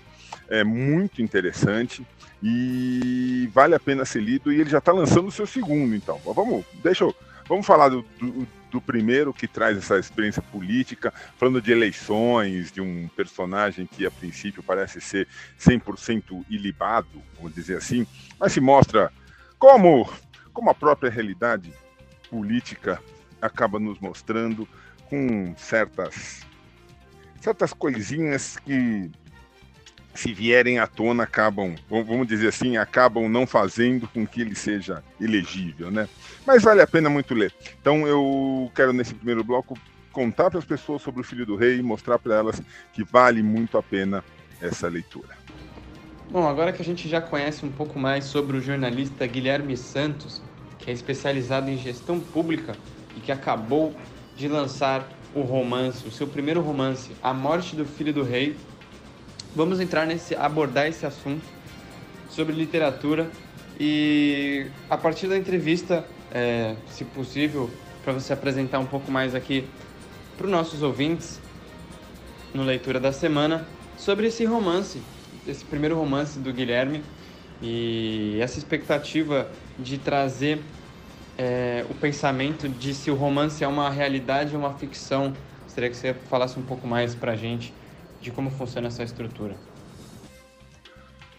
é 0.49 0.63
muito 0.63 1.21
interessante 1.21 2.05
e 2.41 3.49
vale 3.53 3.75
a 3.75 3.79
pena 3.79 4.05
ser 4.05 4.21
lido. 4.21 4.51
E 4.51 4.59
ele 4.59 4.69
já 4.69 4.77
está 4.77 4.91
lançando 4.91 5.27
o 5.27 5.31
seu 5.31 5.47
segundo, 5.47 5.95
então. 5.95 6.19
Vamos, 6.25 6.65
deixa 6.83 7.03
eu, 7.03 7.15
vamos 7.47 7.65
falar 7.65 7.89
do, 7.89 8.05
do, 8.19 8.47
do, 8.71 8.81
primeiro 8.81 9.33
que 9.33 9.47
traz 9.47 9.77
essa 9.77 9.97
experiência 9.97 10.41
política, 10.41 11.13
falando 11.37 11.61
de 11.61 11.71
eleições, 11.71 12.71
de 12.71 12.81
um 12.81 13.07
personagem 13.15 13.85
que 13.85 14.05
a 14.05 14.11
princípio 14.11 14.61
parece 14.61 15.01
ser 15.01 15.27
100% 15.59 16.45
ilibado, 16.49 17.21
vamos 17.35 17.53
dizer 17.53 17.77
assim, 17.77 18.05
mas 18.39 18.51
se 18.51 18.61
mostra 18.61 19.11
como, 19.57 20.09
como 20.53 20.69
a 20.69 20.75
própria 20.75 21.09
realidade 21.09 21.73
política 22.29 23.01
acaba 23.41 23.79
nos 23.79 23.99
mostrando 23.99 24.67
com 25.09 25.55
certas 25.55 26.45
certas 27.39 27.71
coisinhas 27.71 28.57
que 28.57 29.09
se 30.17 30.33
vierem 30.33 30.79
à 30.79 30.87
tona, 30.87 31.23
acabam, 31.23 31.75
vamos 31.87 32.25
dizer 32.25 32.47
assim, 32.47 32.75
acabam 32.75 33.29
não 33.29 33.45
fazendo 33.45 34.07
com 34.07 34.25
que 34.25 34.41
ele 34.41 34.55
seja 34.55 35.03
elegível, 35.21 35.91
né? 35.91 36.09
Mas 36.43 36.63
vale 36.63 36.81
a 36.81 36.87
pena 36.87 37.07
muito 37.07 37.35
ler. 37.35 37.53
Então 37.79 38.07
eu 38.07 38.71
quero, 38.73 38.91
nesse 38.91 39.13
primeiro 39.13 39.43
bloco, 39.43 39.77
contar 40.11 40.49
para 40.49 40.57
as 40.57 40.65
pessoas 40.65 41.03
sobre 41.03 41.21
o 41.21 41.23
Filho 41.23 41.45
do 41.45 41.55
Rei 41.55 41.77
e 41.77 41.83
mostrar 41.83 42.17
para 42.17 42.33
elas 42.33 42.59
que 42.93 43.03
vale 43.03 43.43
muito 43.43 43.77
a 43.77 43.83
pena 43.83 44.23
essa 44.59 44.87
leitura. 44.87 45.37
Bom, 46.31 46.47
agora 46.47 46.73
que 46.73 46.81
a 46.81 46.85
gente 46.85 47.07
já 47.07 47.21
conhece 47.21 47.63
um 47.63 47.71
pouco 47.71 47.99
mais 47.99 48.25
sobre 48.25 48.57
o 48.57 48.61
jornalista 48.61 49.27
Guilherme 49.27 49.77
Santos, 49.77 50.41
que 50.79 50.89
é 50.89 50.93
especializado 50.93 51.69
em 51.69 51.77
gestão 51.77 52.19
pública 52.19 52.75
e 53.15 53.19
que 53.19 53.31
acabou 53.31 53.95
de 54.35 54.47
lançar 54.47 55.07
o 55.35 55.41
romance, 55.41 56.07
o 56.07 56.11
seu 56.11 56.25
primeiro 56.25 56.59
romance, 56.59 57.11
A 57.21 57.35
Morte 57.35 57.75
do 57.75 57.85
Filho 57.85 58.11
do 58.11 58.23
Rei, 58.23 58.57
vamos 59.57 59.79
entrar 59.79 60.05
nesse 60.05 60.35
abordar 60.35 60.85
esse 60.85 61.03
assunto 61.03 61.43
sobre 62.29 62.53
literatura 62.53 63.27
e 63.79 64.67
a 64.87 64.95
partir 64.95 65.25
da 65.25 65.35
entrevista, 65.35 66.05
é, 66.31 66.75
se 66.91 67.03
possível, 67.03 67.67
para 68.03 68.13
você 68.13 68.33
apresentar 68.33 68.77
um 68.77 68.85
pouco 68.85 69.11
mais 69.11 69.33
aqui 69.33 69.67
para 70.37 70.45
os 70.45 70.51
nossos 70.51 70.83
ouvintes 70.83 71.41
no 72.53 72.61
leitura 72.61 72.99
da 72.99 73.11
semana 73.11 73.65
sobre 73.97 74.27
esse 74.27 74.45
romance, 74.45 75.01
esse 75.47 75.65
primeiro 75.65 75.95
romance 75.95 76.37
do 76.37 76.53
Guilherme 76.53 77.03
e 77.59 78.37
essa 78.39 78.59
expectativa 78.59 79.49
de 79.79 79.97
trazer 79.97 80.61
é, 81.35 81.83
o 81.89 81.95
pensamento 81.95 82.69
de 82.69 82.93
se 82.93 83.09
o 83.09 83.15
romance 83.15 83.63
é 83.63 83.67
uma 83.67 83.89
realidade 83.89 84.55
ou 84.55 84.61
uma 84.61 84.75
ficção. 84.75 85.33
Gostaria 85.63 85.89
que 85.89 85.97
você 85.97 86.13
falasse 86.29 86.59
um 86.59 86.63
pouco 86.63 86.85
mais 86.87 87.15
para 87.15 87.31
a 87.31 87.35
gente 87.35 87.73
de 88.21 88.31
como 88.31 88.49
funciona 88.49 88.87
essa 88.87 89.03
estrutura. 89.03 89.55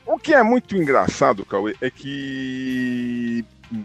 O 0.07 0.19
que 0.19 0.33
é 0.33 0.43
muito 0.43 0.77
engraçado, 0.77 1.45
Cauê, 1.45 1.77
é 1.81 1.91
que 1.91 3.45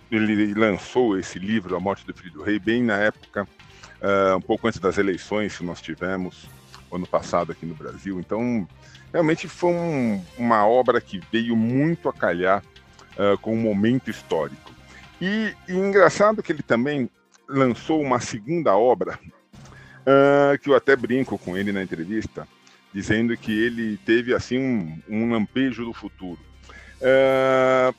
ele 0.10 0.54
lançou 0.54 1.20
esse 1.20 1.38
livro, 1.38 1.76
A 1.76 1.80
Morte 1.80 2.06
do 2.06 2.14
Filho 2.14 2.32
do 2.32 2.44
Rei, 2.44 2.60
bem 2.60 2.82
na 2.82 2.98
época, 2.98 3.44
uh, 3.44 4.38
um 4.38 4.42
pouco 4.42 4.68
antes 4.68 4.80
das 4.80 4.98
eleições 4.98 5.58
que 5.58 5.66
nós 5.66 5.82
tivemos 5.82 6.48
ano 6.92 7.06
passado 7.08 7.52
aqui 7.52 7.66
no 7.66 7.76
Brasil. 7.76 8.20
Então, 8.20 8.68
realmente 9.12 9.48
foi 9.48 9.72
um, 9.74 10.24
uma 10.38 10.66
obra 10.66 11.02
que 11.02 11.20
veio 11.32 11.56
muito 11.56 12.08
a 12.08 12.14
calhar 12.14 12.64
uh, 13.18 13.38
com 13.40 13.54
um 13.54 13.62
momento 13.62 14.10
histórico. 14.10 14.72
E, 15.20 15.54
e, 15.68 15.74
engraçado 15.74 16.44
que 16.44 16.52
ele 16.52 16.64
também 16.64 17.10
lançou 17.48 18.02
uma 18.02 18.20
segunda 18.20 18.76
obra, 18.76 19.20
uh, 20.02 20.58
que 20.60 20.70
eu 20.70 20.76
até 20.76 20.96
brinco 20.96 21.38
com 21.38 21.58
ele 21.58 21.72
na 21.72 21.84
entrevista, 21.84 22.48
dizendo 22.94 23.36
que 23.36 23.52
ele 23.52 23.98
teve 24.06 24.34
assim 24.34 24.60
um, 24.60 25.02
um 25.10 25.32
lampejo 25.32 25.84
do 25.84 25.94
futuro. 25.94 26.40
Uh, 27.02 27.94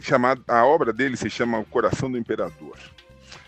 chamado, 0.00 0.42
a 0.48 0.64
obra 0.64 0.92
dele 0.92 1.16
se 1.16 1.30
chama 1.30 1.58
O 1.58 1.64
Coração 1.64 2.10
do 2.10 2.18
Imperador. 2.18 2.78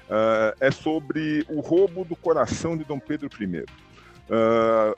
Uh, 0.08 0.54
é 0.60 0.70
sobre 0.70 1.44
o 1.48 1.60
roubo 1.60 2.04
do 2.04 2.14
coração 2.14 2.76
de 2.76 2.84
Dom 2.84 2.98
Pedro 2.98 3.28
I. 3.40 3.58
Uh, 3.58 3.66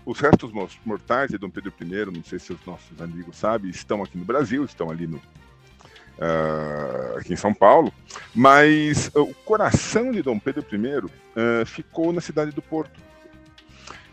os 0.05 0.21
restos 0.21 0.51
mortais 0.85 1.31
de 1.31 1.39
Dom 1.39 1.51
Pedro 1.51 1.73
I, 1.81 2.05
não 2.07 2.23
sei 2.23 2.39
se 2.39 2.53
os 2.53 2.65
nossos 2.67 3.01
amigos 3.01 3.37
sabem, 3.37 3.71
estão 3.71 4.03
aqui 4.03 4.19
no 4.19 4.25
Brasil, 4.25 4.65
estão 4.65 4.91
ali 4.91 5.07
no, 5.07 5.17
uh, 5.17 7.19
aqui 7.19 7.33
em 7.33 7.37
São 7.37 7.55
Paulo, 7.55 7.93
mas 8.35 9.11
o 9.15 9.33
coração 9.45 10.13
de 10.13 10.23
Dom 10.23 10.39
Pedro 10.39 10.65
I 10.73 11.65
ficou 11.65 12.13
na 12.13 12.21
cidade 12.21 12.53
do 12.53 12.61
Porto. 12.61 13.01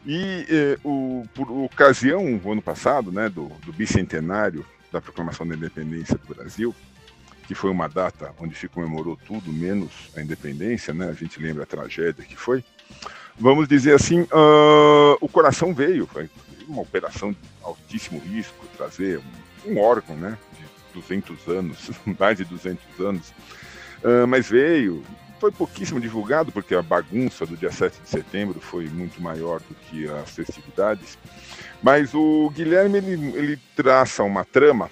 E 0.06 0.46
eh, 0.48 0.78
o, 0.84 1.26
por 1.34 1.50
ocasião, 1.52 2.40
o 2.44 2.52
ano 2.52 2.62
passado, 2.62 3.12
né, 3.12 3.28
do, 3.28 3.48
do 3.66 3.74
bicentenário 3.74 4.66
da 4.92 5.02
proclamação 5.02 5.48
da 5.48 5.56
independência 5.56 6.18
do 6.18 6.34
Brasil, 6.34 6.76
que 7.48 7.56
foi 7.56 7.70
uma 7.70 7.88
data 7.88 8.34
onde 8.40 8.56
se 8.56 8.68
comemorou 8.68 9.18
tudo, 9.28 9.52
menos 9.52 9.92
a 10.16 10.22
independência, 10.22 10.94
né? 10.94 11.10
A 11.10 11.14
gente 11.14 11.40
lembra 11.40 11.64
a 11.64 11.66
tragédia 11.66 12.24
que 12.24 12.36
foi. 12.36 12.64
Vamos 13.38 13.68
dizer 13.68 13.94
assim, 13.94 14.22
uh, 14.22 15.18
o 15.20 15.28
coração 15.28 15.74
veio, 15.74 16.08
foi 16.08 16.30
uma 16.68 16.82
operação 16.82 17.32
de 17.32 17.38
altíssimo 17.62 18.20
risco, 18.20 18.66
trazer 18.78 19.20
um, 19.66 19.72
um 19.72 19.80
órgão, 19.80 20.16
né? 20.16 20.38
De 20.94 21.02
200 21.02 21.48
anos, 21.48 21.92
mais 22.20 22.38
de 22.38 22.46
200 22.46 23.00
anos, 23.00 23.30
uh, 24.04 24.28
mas 24.28 24.50
veio. 24.50 25.04
Foi 25.46 25.52
pouquíssimo 25.52 26.00
divulgado, 26.00 26.52
porque 26.52 26.74
a 26.74 26.82
bagunça 26.82 27.46
do 27.46 27.56
dia 27.56 27.72
7 27.72 28.02
de 28.02 28.10
setembro 28.10 28.60
foi 28.60 28.88
muito 28.88 29.22
maior 29.22 29.60
do 29.60 29.76
que 29.76 30.08
as 30.08 30.32
festividades. 30.32 31.20
Mas 31.84 32.16
o 32.16 32.50
Guilherme 32.50 32.98
ele, 32.98 33.38
ele 33.38 33.60
traça 33.76 34.24
uma 34.24 34.44
trama 34.44 34.90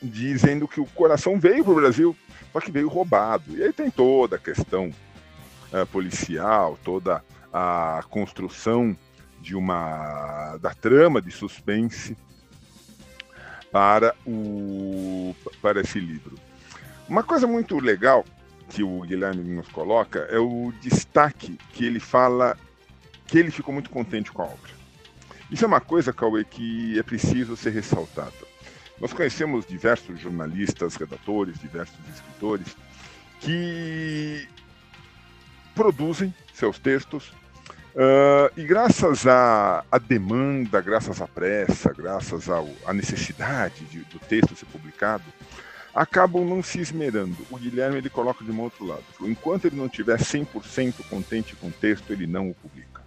dizendo 0.00 0.68
que 0.68 0.80
o 0.80 0.86
coração 0.86 1.40
veio 1.40 1.64
para 1.64 1.72
o 1.72 1.74
Brasil, 1.74 2.16
só 2.52 2.60
que 2.60 2.70
veio 2.70 2.86
roubado. 2.86 3.56
E 3.56 3.64
aí 3.64 3.72
tem 3.72 3.90
toda 3.90 4.36
a 4.36 4.38
questão 4.38 4.94
uh, 5.72 5.84
policial, 5.86 6.78
toda 6.84 7.20
a 7.52 8.04
construção 8.08 8.96
de 9.40 9.56
uma 9.56 10.56
da 10.58 10.72
trama 10.72 11.20
de 11.20 11.32
suspense 11.32 12.16
para 13.72 14.14
o 14.24 15.34
para 15.60 15.80
esse 15.80 15.98
livro. 15.98 16.36
Uma 17.08 17.24
coisa 17.24 17.48
muito 17.48 17.76
legal 17.80 18.24
que 18.68 18.82
o 18.82 19.00
Guilherme 19.02 19.42
nos 19.42 19.68
coloca 19.68 20.20
é 20.30 20.38
o 20.38 20.72
destaque 20.80 21.58
que 21.72 21.84
ele 21.84 22.00
fala 22.00 22.56
que 23.26 23.38
ele 23.38 23.50
ficou 23.50 23.72
muito 23.72 23.90
contente 23.90 24.30
com 24.30 24.42
a 24.42 24.46
obra. 24.46 24.76
Isso 25.50 25.64
é 25.64 25.68
uma 25.68 25.80
coisa, 25.80 26.12
Cauê, 26.12 26.44
que 26.44 26.98
é 26.98 27.02
preciso 27.02 27.56
ser 27.56 27.70
ressaltada. 27.70 28.32
Nós 29.00 29.12
conhecemos 29.12 29.66
diversos 29.66 30.18
jornalistas, 30.18 30.96
redatores, 30.96 31.58
diversos 31.58 31.98
escritores 32.12 32.76
que 33.40 34.48
produzem 35.74 36.34
seus 36.54 36.78
textos 36.78 37.28
uh, 37.94 38.50
e 38.56 38.64
graças 38.64 39.26
à, 39.26 39.84
à, 39.92 39.98
demanda, 39.98 40.80
graças 40.80 41.20
à 41.20 41.28
pressa, 41.28 41.92
graças 41.92 42.48
ao, 42.48 42.68
à 42.86 42.94
necessidade 42.94 43.84
de, 43.84 43.98
do 44.04 44.18
texto 44.18 44.56
ser 44.56 44.66
publicado, 44.66 45.24
acabam 45.96 46.44
não 46.44 46.62
se 46.62 46.78
esmerando. 46.78 47.34
O 47.50 47.56
Guilherme 47.56 47.96
ele 47.96 48.10
coloca 48.10 48.44
de 48.44 48.50
um 48.50 48.60
outro 48.60 48.84
lado. 48.84 49.02
Enquanto 49.22 49.64
ele 49.64 49.76
não 49.76 49.86
estiver 49.86 50.18
100% 50.18 51.08
contente 51.08 51.56
com 51.56 51.68
o 51.68 51.72
texto, 51.72 52.12
ele 52.12 52.26
não 52.26 52.50
o 52.50 52.54
publica. 52.54 53.02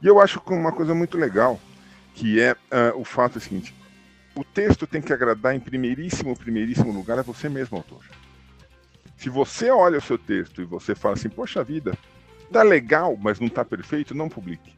E 0.00 0.06
eu 0.06 0.20
acho 0.20 0.40
que 0.40 0.52
uma 0.52 0.70
coisa 0.70 0.94
muito 0.94 1.18
legal, 1.18 1.60
que 2.14 2.40
é 2.40 2.52
uh, 2.52 2.96
o 2.96 3.04
fato 3.04 3.40
seguinte, 3.40 3.74
o 4.32 4.44
texto 4.44 4.86
tem 4.86 5.02
que 5.02 5.12
agradar 5.12 5.56
em 5.56 5.58
primeiríssimo, 5.58 6.38
primeiríssimo 6.38 6.92
lugar 6.92 7.18
a 7.18 7.22
você 7.22 7.48
mesmo, 7.48 7.76
autor. 7.76 8.04
Se 9.16 9.28
você 9.28 9.68
olha 9.68 9.98
o 9.98 10.02
seu 10.02 10.16
texto 10.16 10.62
e 10.62 10.64
você 10.64 10.94
fala 10.94 11.14
assim, 11.14 11.28
poxa 11.28 11.64
vida, 11.64 11.98
tá 12.52 12.62
legal, 12.62 13.18
mas 13.20 13.40
não 13.40 13.48
tá 13.48 13.64
perfeito, 13.64 14.14
não 14.14 14.28
publique. 14.28 14.72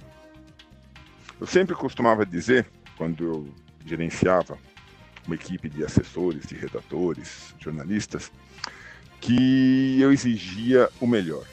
Eu 1.38 1.46
sempre 1.46 1.74
costumava 1.74 2.24
dizer, 2.24 2.66
quando 2.96 3.22
eu 3.22 3.48
gerenciava 3.84 4.56
uma 5.30 5.36
equipe 5.36 5.68
de 5.68 5.84
assessores, 5.84 6.44
de 6.44 6.56
redatores, 6.56 7.54
jornalistas, 7.60 8.32
que 9.20 10.00
eu 10.00 10.12
exigia 10.12 10.88
o 11.00 11.06
melhor. 11.06 11.44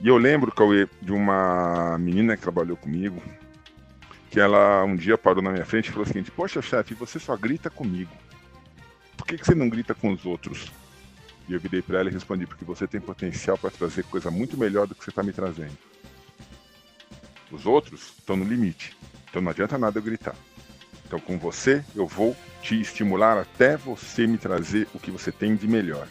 E 0.00 0.08
eu 0.08 0.16
lembro, 0.16 0.50
Cauê, 0.50 0.88
de 1.00 1.12
uma 1.12 1.98
menina 1.98 2.36
que 2.36 2.42
trabalhou 2.42 2.76
comigo, 2.76 3.22
que 4.30 4.40
ela 4.40 4.82
um 4.84 4.96
dia 4.96 5.18
parou 5.18 5.42
na 5.42 5.52
minha 5.52 5.66
frente 5.66 5.88
e 5.88 5.92
falou 5.92 6.06
seguinte: 6.06 6.30
Poxa, 6.30 6.62
chefe, 6.62 6.94
você 6.94 7.18
só 7.18 7.36
grita 7.36 7.68
comigo. 7.68 8.10
Por 9.16 9.26
que, 9.26 9.36
que 9.36 9.44
você 9.44 9.54
não 9.54 9.68
grita 9.68 9.94
com 9.94 10.10
os 10.10 10.24
outros? 10.24 10.72
E 11.48 11.52
eu 11.52 11.60
virei 11.60 11.82
para 11.82 12.00
ela 12.00 12.08
e 12.08 12.12
respondi: 12.12 12.46
Porque 12.46 12.64
você 12.64 12.86
tem 12.86 13.00
potencial 13.00 13.58
para 13.58 13.70
trazer 13.70 14.04
coisa 14.04 14.30
muito 14.30 14.56
melhor 14.56 14.86
do 14.86 14.94
que 14.94 15.04
você 15.04 15.10
está 15.10 15.22
me 15.22 15.32
trazendo. 15.32 15.76
Os 17.50 17.66
outros 17.66 18.14
estão 18.18 18.36
no 18.36 18.44
limite, 18.44 18.96
então 19.28 19.42
não 19.42 19.50
adianta 19.50 19.76
nada 19.76 19.98
eu 19.98 20.02
gritar. 20.02 20.34
Então, 21.12 21.20
com 21.20 21.36
você, 21.36 21.84
eu 21.94 22.06
vou 22.06 22.34
te 22.62 22.80
estimular 22.80 23.36
até 23.36 23.76
você 23.76 24.26
me 24.26 24.38
trazer 24.38 24.88
o 24.94 24.98
que 24.98 25.10
você 25.10 25.30
tem 25.30 25.54
de 25.54 25.68
melhor. 25.68 26.08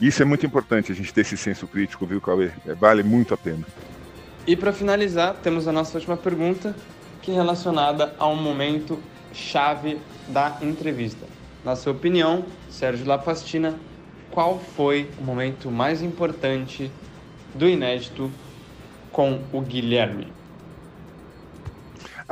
Isso 0.00 0.22
é 0.22 0.24
muito 0.24 0.44
importante, 0.44 0.90
a 0.90 0.94
gente 0.94 1.14
ter 1.14 1.20
esse 1.20 1.36
senso 1.36 1.68
crítico, 1.68 2.04
viu, 2.04 2.20
Cauê? 2.20 2.50
É, 2.66 2.74
vale 2.74 3.04
muito 3.04 3.32
a 3.32 3.36
pena. 3.36 3.64
E 4.44 4.56
para 4.56 4.72
finalizar, 4.72 5.34
temos 5.34 5.68
a 5.68 5.72
nossa 5.72 5.96
última 5.96 6.16
pergunta, 6.16 6.74
que 7.22 7.30
é 7.30 7.34
relacionada 7.34 8.12
a 8.18 8.26
um 8.26 8.34
momento 8.34 8.98
chave 9.32 10.00
da 10.26 10.58
entrevista. 10.60 11.28
Na 11.64 11.76
sua 11.76 11.92
opinião, 11.92 12.44
Sérgio 12.68 13.06
Lapastina, 13.06 13.78
qual 14.32 14.58
foi 14.58 15.08
o 15.16 15.22
momento 15.22 15.70
mais 15.70 16.02
importante 16.02 16.90
do 17.54 17.68
inédito 17.68 18.32
com 19.12 19.44
o 19.52 19.60
Guilherme? 19.60 20.32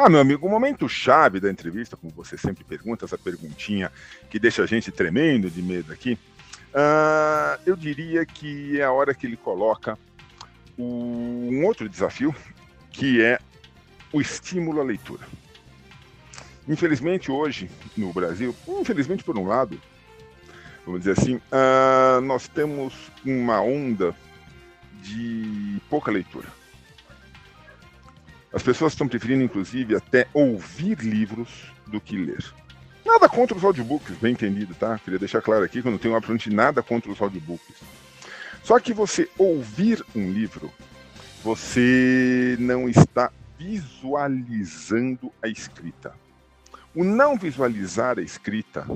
Ah, 0.05 0.09
meu 0.09 0.19
amigo, 0.19 0.45
o 0.45 0.51
momento 0.51 0.88
chave 0.88 1.38
da 1.38 1.49
entrevista, 1.49 1.97
como 1.97 2.12
você 2.12 2.37
sempre 2.37 2.65
pergunta, 2.65 3.05
essa 3.05 3.17
perguntinha 3.17 3.88
que 4.29 4.37
deixa 4.37 4.65
a 4.65 4.67
gente 4.67 4.91
tremendo 4.91 5.49
de 5.49 5.62
medo 5.62 5.93
aqui, 5.93 6.19
uh, 6.75 7.62
eu 7.65 7.77
diria 7.77 8.27
que 8.27 8.81
é 8.81 8.85
a 8.85 8.91
hora 8.91 9.15
que 9.15 9.29
ele 9.29 9.37
coloca 9.37 9.97
um 10.77 11.65
outro 11.65 11.88
desafio, 11.88 12.35
que 12.91 13.23
é 13.23 13.38
o 14.12 14.21
estímulo 14.21 14.81
à 14.81 14.85
leitura. 14.85 15.25
Infelizmente, 16.67 17.31
hoje, 17.31 17.71
no 17.97 18.12
Brasil, 18.12 18.53
infelizmente 18.67 19.23
por 19.23 19.38
um 19.38 19.47
lado, 19.47 19.81
vamos 20.85 21.03
dizer 21.03 21.12
assim, 21.12 21.37
uh, 21.37 22.21
nós 22.23 22.49
temos 22.49 22.93
uma 23.25 23.61
onda 23.61 24.17
de 25.01 25.81
pouca 25.88 26.11
leitura. 26.11 26.49
As 28.53 28.62
pessoas 28.62 28.93
estão 28.93 29.09
preferindo, 29.09 29.43
inclusive, 29.43 29.97
até 29.97 30.27
ouvir 30.35 30.99
livros 30.99 31.73
do 31.87 32.01
que 32.01 32.17
ler. 32.17 32.45
Nada 33.05 33.29
contra 33.29 33.57
os 33.57 33.65
audiobooks, 33.65 34.17
bem 34.19 34.33
entendido, 34.33 34.75
tá? 34.75 34.99
Queria 34.99 35.19
deixar 35.19 35.41
claro 35.41 35.65
aqui 35.65 35.81
que 35.81 35.88
eu 35.88 35.93
não 35.93 35.99
tenho 35.99 36.15
absolutamente 36.15 36.55
nada 36.55 36.83
contra 36.83 37.11
os 37.11 37.21
audiobooks. 37.21 37.77
Só 38.62 38.79
que 38.79 38.93
você 38.93 39.29
ouvir 39.38 40.05
um 40.15 40.31
livro, 40.31 40.73
você 41.43 42.57
não 42.61 42.88
está 42.88 43.33
visualizando 43.59 45.33
a 45.43 45.49
escrita. 45.49 46.15
O 46.95 47.03
não 47.03 47.37
visualizar 47.37 48.19
a 48.19 48.23
escrita 48.23 48.87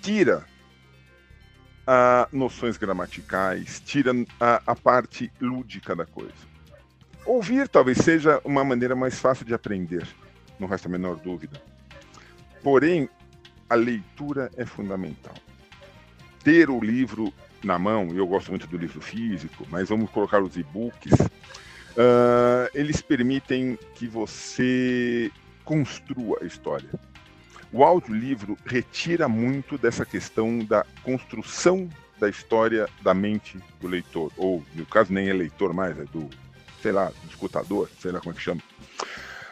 tira 0.00 0.46
noções 2.32 2.76
gramaticais, 2.78 3.82
tira 3.84 4.12
a 4.40 4.74
parte 4.74 5.30
lúdica 5.40 5.94
da 5.94 6.06
coisa. 6.06 6.53
Ouvir 7.26 7.68
talvez 7.68 7.98
seja 7.98 8.40
uma 8.44 8.64
maneira 8.64 8.94
mais 8.94 9.18
fácil 9.18 9.46
de 9.46 9.54
aprender, 9.54 10.06
não 10.58 10.68
resta 10.68 10.88
a 10.88 10.90
menor 10.90 11.16
dúvida. 11.16 11.60
Porém, 12.62 13.08
a 13.68 13.74
leitura 13.74 14.50
é 14.56 14.64
fundamental. 14.66 15.34
Ter 16.42 16.68
o 16.68 16.80
livro 16.80 17.32
na 17.62 17.78
mão, 17.78 18.08
eu 18.14 18.26
gosto 18.26 18.50
muito 18.50 18.66
do 18.66 18.76
livro 18.76 19.00
físico, 19.00 19.66
mas 19.70 19.88
vamos 19.88 20.10
colocar 20.10 20.42
os 20.42 20.56
e-books 20.56 21.14
uh, 21.94 22.68
eles 22.74 23.00
permitem 23.00 23.78
que 23.94 24.06
você 24.06 25.30
construa 25.64 26.38
a 26.42 26.44
história. 26.44 26.88
O 27.72 27.82
audiolivro 27.82 28.56
retira 28.64 29.28
muito 29.28 29.76
dessa 29.78 30.04
questão 30.04 30.58
da 30.58 30.84
construção 31.02 31.88
da 32.20 32.28
história 32.28 32.88
da 33.02 33.12
mente 33.12 33.58
do 33.80 33.88
leitor, 33.88 34.32
ou 34.36 34.62
no 34.74 34.86
caso 34.86 35.12
nem 35.12 35.28
é 35.28 35.32
leitor 35.32 35.72
mais, 35.72 35.98
é 35.98 36.04
do, 36.04 36.30
sei 36.84 36.92
lá, 36.92 37.06
do 37.06 37.30
escutador, 37.30 37.88
sei 37.98 38.12
lá 38.12 38.20
como 38.20 38.32
é 38.32 38.36
que 38.36 38.42
chama. 38.42 38.60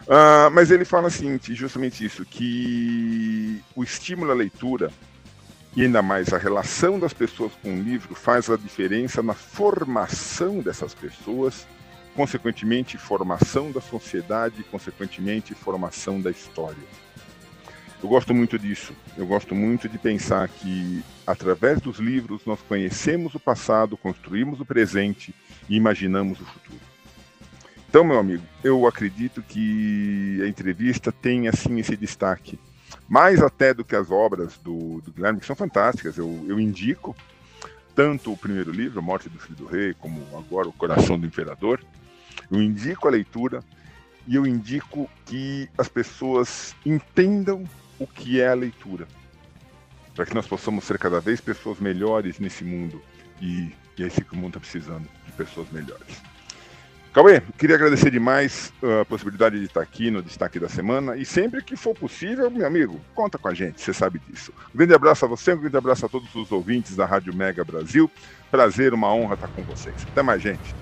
Uh, 0.03 0.51
mas 0.53 0.71
ele 0.71 0.85
fala 0.85 1.09
assim, 1.09 1.41
justamente 1.43 2.05
isso, 2.05 2.27
que 2.27 3.59
o 3.75 3.83
estímulo 3.83 4.31
à 4.31 4.35
leitura 4.35 4.93
e 5.75 5.83
ainda 5.83 6.03
mais 6.03 6.31
a 6.35 6.37
relação 6.37 6.99
das 6.99 7.15
pessoas 7.15 7.53
com 7.63 7.73
o 7.73 7.83
livro 7.83 8.15
faz 8.15 8.51
a 8.51 8.57
diferença 8.57 9.23
na 9.23 9.33
formação 9.33 10.61
dessas 10.61 10.93
pessoas, 10.93 11.67
consequentemente 12.15 12.99
formação 12.99 13.73
da 13.73 13.81
sociedade, 13.81 14.63
consequentemente 14.65 15.55
formação 15.55 16.21
da 16.21 16.31
história. 16.31 16.85
Eu 18.03 18.09
gosto 18.11 18.35
muito 18.35 18.59
disso. 18.59 18.93
Eu 19.17 19.27
gosto 19.27 19.55
muito 19.55 19.89
de 19.89 19.97
pensar 19.97 20.49
que, 20.49 21.03
através 21.27 21.81
dos 21.81 21.99
livros, 21.99 22.45
nós 22.45 22.61
conhecemos 22.61 23.35
o 23.35 23.41
passado, 23.41 23.97
construímos 23.97 24.61
o 24.61 24.67
presente 24.67 25.35
e 25.67 25.77
imaginamos 25.77 26.39
o 26.39 26.45
futuro. 26.45 26.92
Então, 27.93 28.05
meu 28.05 28.19
amigo, 28.19 28.43
eu 28.65 28.87
acredito 28.87 29.43
que 29.43 30.41
a 30.43 30.49
entrevista 30.49 31.13
tem, 31.13 31.47
assim, 31.47 31.79
esse 31.79 31.95
destaque. 31.95 32.59
Mais 33.07 33.43
até 33.43 33.75
do 33.75 33.85
que 33.85 33.95
as 33.95 34.11
obras 34.11 34.57
do, 34.57 35.03
do 35.03 35.13
Guilherme, 35.13 35.41
que 35.41 35.45
são 35.45 35.55
fantásticas. 35.55 36.17
Eu, 36.17 36.43
eu 36.49 36.59
indico 36.59 37.15
tanto 37.95 38.33
o 38.33 38.37
primeiro 38.37 38.71
livro, 38.73 38.99
A 38.99 39.03
Morte 39.03 39.29
do 39.29 39.39
Filho 39.39 39.57
do 39.57 39.67
Rei, 39.67 39.93
como 39.93 40.27
agora 40.35 40.71
O 40.71 40.73
Coração 40.73 41.21
do 41.21 41.27
Imperador. 41.27 41.85
Eu 42.51 42.63
indico 42.63 43.07
a 43.07 43.11
leitura 43.11 43.63
e 44.27 44.37
eu 44.37 44.47
indico 44.47 45.07
que 45.27 45.69
as 45.77 45.89
pessoas 45.91 46.75
entendam 46.87 47.63
o 47.99 48.07
que 48.07 48.41
é 48.41 48.49
a 48.49 48.55
leitura, 48.55 49.07
para 50.15 50.25
que 50.25 50.35
nós 50.35 50.47
possamos 50.47 50.85
ser 50.85 50.99
cada 50.99 51.21
vez 51.21 51.43
pessoas 51.43 51.79
melhores 51.79 52.39
nesse 52.39 52.65
mundo 52.65 53.03
e, 53.39 53.71
e 53.99 54.03
é 54.03 54.07
isso 54.07 54.25
que 54.25 54.33
o 54.33 54.37
mundo 54.37 54.57
está 54.57 54.61
precisando 54.61 55.07
de 55.27 55.33
pessoas 55.33 55.71
melhores. 55.71 56.32
Cauê, 57.13 57.43
queria 57.59 57.77
agradecer 57.77 58.11
demais 58.11 58.73
uh, 58.83 59.01
a 59.01 59.05
possibilidade 59.05 59.59
de 59.59 59.67
estar 59.67 59.83
aqui 59.83 60.11
no 60.11 60.23
Destaque 60.23 60.59
da 60.59 60.67
Semana 60.67 61.15
e 61.15 61.27
sempre 61.27 61.63
que 61.63 61.77
for 61.77 61.95
possível, 61.95 62.51
meu 62.51 62.67
amigo, 62.67 62.99
conta 63.15 63.37
com 63.37 63.49
a 63.49 63.55
gente, 63.55 63.83
você 63.83 63.93
sabe 63.93 64.19
disso. 64.27 64.51
Um 64.75 64.79
grande 64.79 64.95
abraço 64.95 65.27
a 65.27 65.29
você, 65.29 65.53
um 65.53 65.59
grande 65.59 65.77
abraço 65.77 66.07
a 66.07 66.09
todos 66.09 66.35
os 66.35 66.51
ouvintes 66.51 66.97
da 66.97 67.05
Rádio 67.05 67.35
Mega 67.35 67.63
Brasil. 67.65 68.11
Prazer, 68.51 68.95
uma 68.95 69.13
honra 69.13 69.35
estar 69.35 69.49
com 69.49 69.61
vocês. 69.63 69.95
Até 70.11 70.23
mais, 70.23 70.41
gente. 70.41 70.75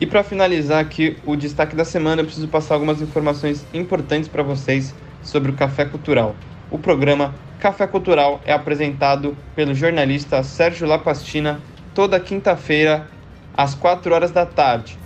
E 0.00 0.06
para 0.06 0.24
finalizar 0.24 0.80
aqui 0.80 1.18
o 1.26 1.36
Destaque 1.36 1.76
da 1.76 1.84
Semana, 1.84 2.22
eu 2.22 2.26
preciso 2.26 2.48
passar 2.48 2.74
algumas 2.74 3.02
informações 3.02 3.66
importantes 3.74 4.26
para 4.26 4.42
vocês 4.42 4.94
sobre 5.22 5.50
o 5.50 5.54
Café 5.54 5.84
Cultural. 5.84 6.34
O 6.70 6.78
programa 6.78 7.34
Café 7.60 7.86
Cultural 7.86 8.40
é 8.46 8.54
apresentado 8.54 9.36
pelo 9.54 9.74
jornalista 9.74 10.42
Sérgio 10.42 10.88
Lapastina 10.88 11.60
toda 11.94 12.18
quinta-feira 12.18 13.06
às 13.54 13.74
4 13.74 14.14
horas 14.14 14.30
da 14.30 14.46
tarde, 14.46 14.98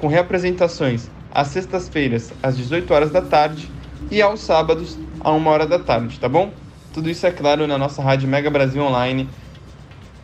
com 0.00 0.06
reapresentações 0.06 1.08
às 1.30 1.48
sextas-feiras 1.48 2.32
às 2.42 2.56
18 2.56 2.92
horas 2.92 3.10
da 3.10 3.20
tarde 3.20 3.70
e 4.10 4.22
aos 4.22 4.40
sábados 4.40 4.96
à 5.20 5.32
1 5.32 5.46
hora 5.46 5.66
da 5.66 5.78
tarde, 5.78 6.18
tá 6.18 6.28
bom? 6.28 6.52
Tudo 6.92 7.10
isso 7.10 7.26
é 7.26 7.30
claro 7.30 7.66
na 7.66 7.76
nossa 7.76 8.02
rádio 8.02 8.28
Mega 8.28 8.50
Brasil 8.50 8.82
Online. 8.82 9.28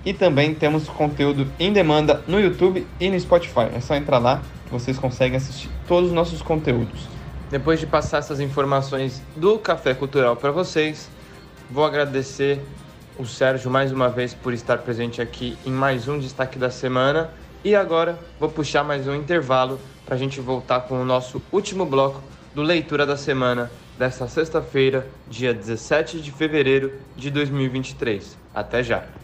E 0.05 0.13
também 0.13 0.55
temos 0.55 0.87
conteúdo 0.89 1.47
em 1.59 1.73
demanda 1.73 2.23
no 2.27 2.39
YouTube 2.39 2.87
e 3.01 3.09
no 3.09 3.19
Spotify. 3.19 3.71
É 3.75 3.81
só 3.81 3.95
entrar 3.95 4.19
lá 4.19 4.43
que 4.67 4.73
vocês 4.73 4.99
conseguem 4.99 5.37
assistir 5.37 5.71
todos 5.89 6.11
os 6.11 6.15
nossos 6.15 6.43
conteúdos. 6.43 7.09
Depois 7.51 7.81
de 7.81 7.87
passar 7.87 8.19
essas 8.19 8.41
informações 8.41 9.23
do 9.37 9.59
Café 9.59 9.95
Cultural 9.95 10.37
para 10.37 10.51
vocês, 10.51 11.09
vou 11.71 11.85
agradecer 11.85 12.61
o 13.19 13.25
Sérgio 13.25 13.71
mais 13.71 13.93
uma 13.93 14.09
vez 14.09 14.35
por 14.35 14.53
estar 14.53 14.79
presente 14.79 15.23
aqui 15.23 15.57
em 15.65 15.71
mais 15.71 16.09
um 16.09 16.19
destaque 16.19 16.59
da 16.59 16.71
semana. 16.71 17.31
E 17.65 17.75
agora 17.75 18.19
vou 18.39 18.51
puxar 18.51 18.85
mais 18.85 19.09
um 19.09 19.15
intervalo 19.15 19.81
para 20.05 20.17
a 20.17 20.19
gente 20.19 20.39
voltar 20.39 20.83
com 20.83 21.01
o 21.01 21.05
nosso 21.05 21.41
último 21.51 21.87
bloco 21.87 22.23
do 22.55 22.61
Leitura 22.61 23.07
da 23.07 23.17
Semana 23.17 23.71
desta 23.99 24.29
sexta-feira, 24.29 25.09
dia 25.27 25.55
17 25.55 26.21
de 26.21 26.31
fevereiro 26.31 26.93
de 27.17 27.31
2023. 27.31 28.37
Até 28.55 28.83
já! 28.83 29.24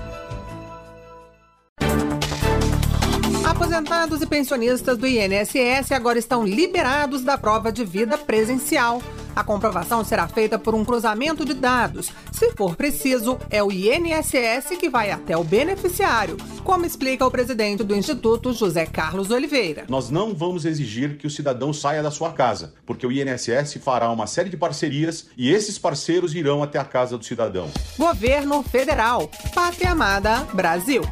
Aposentados 3.44 4.22
e 4.22 4.26
pensionistas 4.26 4.96
do 4.96 5.06
INSS 5.06 5.92
agora 5.92 6.18
estão 6.18 6.44
liberados 6.44 7.22
da 7.22 7.36
prova 7.36 7.70
de 7.72 7.84
vida 7.84 8.16
presencial. 8.16 9.02
A 9.38 9.44
comprovação 9.44 10.02
será 10.02 10.26
feita 10.26 10.58
por 10.58 10.74
um 10.74 10.84
cruzamento 10.84 11.44
de 11.44 11.54
dados. 11.54 12.10
Se 12.32 12.50
for 12.56 12.74
preciso, 12.74 13.38
é 13.48 13.62
o 13.62 13.70
INSS 13.70 14.76
que 14.76 14.90
vai 14.90 15.12
até 15.12 15.36
o 15.36 15.44
beneficiário, 15.44 16.36
como 16.64 16.84
explica 16.84 17.24
o 17.24 17.30
presidente 17.30 17.84
do 17.84 17.94
Instituto, 17.94 18.52
José 18.52 18.84
Carlos 18.84 19.30
Oliveira. 19.30 19.84
Nós 19.88 20.10
não 20.10 20.34
vamos 20.34 20.64
exigir 20.64 21.18
que 21.18 21.26
o 21.28 21.30
cidadão 21.30 21.72
saia 21.72 22.02
da 22.02 22.10
sua 22.10 22.32
casa, 22.32 22.74
porque 22.84 23.06
o 23.06 23.12
INSS 23.12 23.74
fará 23.80 24.10
uma 24.10 24.26
série 24.26 24.50
de 24.50 24.56
parcerias 24.56 25.28
e 25.36 25.48
esses 25.52 25.78
parceiros 25.78 26.34
irão 26.34 26.60
até 26.60 26.80
a 26.80 26.84
casa 26.84 27.16
do 27.16 27.24
cidadão. 27.24 27.70
Governo 27.96 28.64
Federal. 28.64 29.30
Pátria 29.54 29.92
Amada 29.92 30.48
Brasil. 30.52 31.02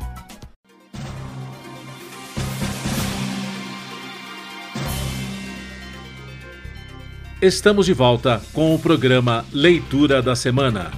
Estamos 7.46 7.86
de 7.86 7.92
volta 7.92 8.42
com 8.52 8.74
o 8.74 8.78
programa 8.80 9.46
Leitura 9.52 10.20
da 10.20 10.34
Semana. 10.34 10.90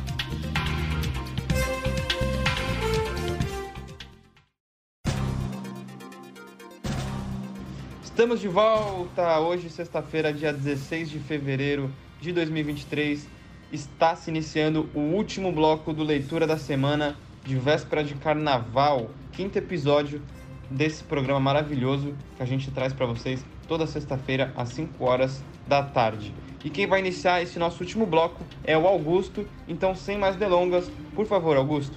Estamos 8.03 8.41
de 8.41 8.49
volta 8.49 9.39
hoje, 9.41 9.69
sexta-feira, 9.69 10.33
dia 10.33 10.51
16 10.51 11.11
de 11.11 11.19
fevereiro 11.19 11.91
de 12.19 12.33
2023. 12.33 13.29
Está 13.71 14.17
se 14.17 14.31
iniciando 14.31 14.89
o 14.95 15.01
último 15.01 15.53
bloco 15.53 15.93
do 15.93 16.03
Leitura 16.03 16.47
da 16.47 16.57
Semana 16.57 17.15
de 17.45 17.59
véspera 17.59 18.03
de 18.03 18.15
carnaval, 18.15 19.11
quinto 19.33 19.59
episódio 19.59 20.23
desse 20.71 21.05
programa 21.05 21.41
maravilhoso 21.41 22.15
que 22.39 22.43
a 22.43 22.47
gente 22.47 22.71
traz 22.71 22.95
para 22.95 23.05
vocês 23.05 23.45
toda 23.69 23.87
sexta-feira 23.87 24.53
às 24.57 24.71
5 24.71 25.05
horas 25.05 25.45
da 25.69 25.83
tarde. 25.83 26.35
E 26.65 26.71
quem 26.71 26.87
vai 26.87 26.99
iniciar 26.99 27.41
esse 27.43 27.59
nosso 27.59 27.81
último 27.85 28.05
bloco 28.05 28.43
é 28.65 28.77
o 28.77 28.87
Augusto. 28.87 29.47
Então, 29.69 29.95
sem 29.95 30.19
mais 30.19 30.35
delongas, 30.35 30.91
por 31.15 31.27
favor, 31.27 31.57
Augusto. 31.57 31.97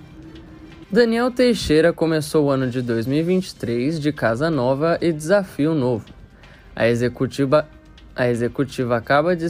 Daniel 0.92 1.32
Teixeira 1.32 1.94
começou 1.94 2.46
o 2.46 2.50
ano 2.50 2.70
de 2.70 2.82
2023 2.82 4.00
de 4.00 4.12
casa 4.12 4.52
nova 4.52 4.98
e 5.02 5.12
desafio 5.12 5.74
novo. 5.74 6.06
A 6.76 6.88
executiva, 6.88 7.68
a 8.14 8.28
executiva 8.28 8.98
acaba 8.98 9.36
de 9.36 9.48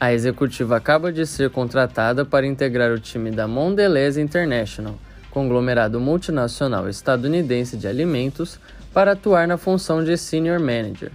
a 0.00 0.12
executiva 0.12 0.76
acaba 0.76 1.12
de 1.12 1.26
ser 1.26 1.50
contratada 1.50 2.24
para 2.24 2.46
integrar 2.46 2.92
o 2.92 3.00
time 3.00 3.32
da 3.32 3.48
Mondelez 3.48 4.16
International, 4.16 4.94
conglomerado 5.30 6.00
multinacional 6.00 6.88
estadunidense 6.88 7.76
de 7.76 7.86
alimentos, 7.86 8.58
para 8.92 9.12
atuar 9.12 9.46
na 9.46 9.56
função 9.56 10.02
de 10.02 10.16
Senior 10.16 10.58
Manager. 10.58 11.12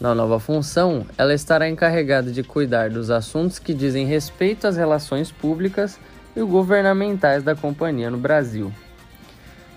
Na 0.00 0.14
nova 0.14 0.40
função, 0.40 1.06
ela 1.16 1.32
estará 1.32 1.68
encarregada 1.68 2.30
de 2.30 2.42
cuidar 2.42 2.90
dos 2.90 3.10
assuntos 3.10 3.58
que 3.58 3.72
dizem 3.72 4.06
respeito 4.06 4.66
às 4.66 4.76
relações 4.76 5.30
públicas 5.30 5.98
e 6.34 6.42
governamentais 6.42 7.42
da 7.42 7.54
companhia 7.54 8.10
no 8.10 8.18
Brasil. 8.18 8.72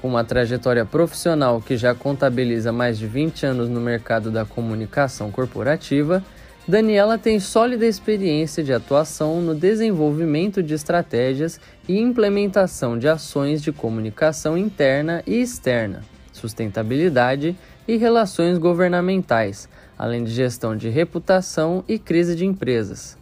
Com 0.02 0.08
uma 0.08 0.24
trajetória 0.24 0.86
profissional 0.86 1.62
que 1.62 1.78
já 1.78 1.94
contabiliza 1.94 2.72
mais 2.72 2.98
de 2.98 3.08
20 3.08 3.46
anos 3.46 3.70
no 3.70 3.80
mercado 3.80 4.32
da 4.32 4.46
comunicação 4.46 5.32
corporativa, 5.32 6.24
Daniela 6.68 7.16
tem 7.20 7.40
sólida 7.40 7.86
experiência 7.86 8.64
de 8.64 8.74
atuação 8.74 9.40
no 9.40 9.54
desenvolvimento 9.54 10.64
de 10.64 10.74
estratégias 10.74 11.60
e 11.88 12.00
implementação 12.00 12.98
de 12.98 13.08
ações 13.08 13.62
de 13.62 13.72
comunicação 13.72 14.58
interna 14.58 15.22
e 15.28 15.40
externa, 15.40 16.02
sustentabilidade 16.34 17.56
e 17.88 17.98
relações 17.98 18.58
governamentais, 18.58 19.70
além 19.96 20.24
de 20.24 20.32
gestão 20.32 20.76
de 20.76 20.90
reputação 20.90 21.84
e 21.88 22.00
crise 22.00 22.36
de 22.36 22.48
empresas. 22.48 23.16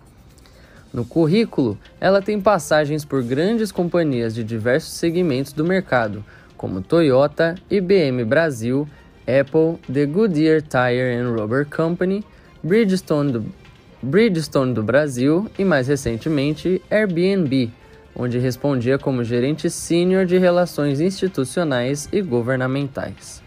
No 0.93 1.03
currículo, 1.03 1.77
ela 1.99 2.21
tem 2.21 2.39
passagens 2.39 3.03
por 3.03 3.21
grandes 3.21 3.73
companhias 3.73 4.33
de 4.33 4.41
diversos 4.41 4.93
segmentos 4.93 5.51
do 5.51 5.65
mercado, 5.65 6.23
como 6.55 6.81
Toyota, 6.81 7.55
IBM 7.69 8.23
Brasil, 8.23 8.87
Apple, 9.27 9.79
The 9.91 10.05
Goodyear 10.05 10.61
Tire 10.61 11.17
and 11.17 11.35
Rubber 11.35 11.65
Company, 11.65 12.23
Bridgestone 12.63 13.29
do, 13.29 13.45
Bridgestone 14.01 14.73
do 14.73 14.81
Brasil 14.81 15.51
e, 15.59 15.65
mais 15.65 15.89
recentemente, 15.89 16.81
Airbnb, 16.89 17.69
onde 18.15 18.39
respondia 18.39 18.97
como 18.97 19.21
gerente 19.21 19.69
sênior 19.69 20.25
de 20.25 20.37
relações 20.37 21.01
institucionais 21.01 22.07
e 22.09 22.21
governamentais. 22.21 23.43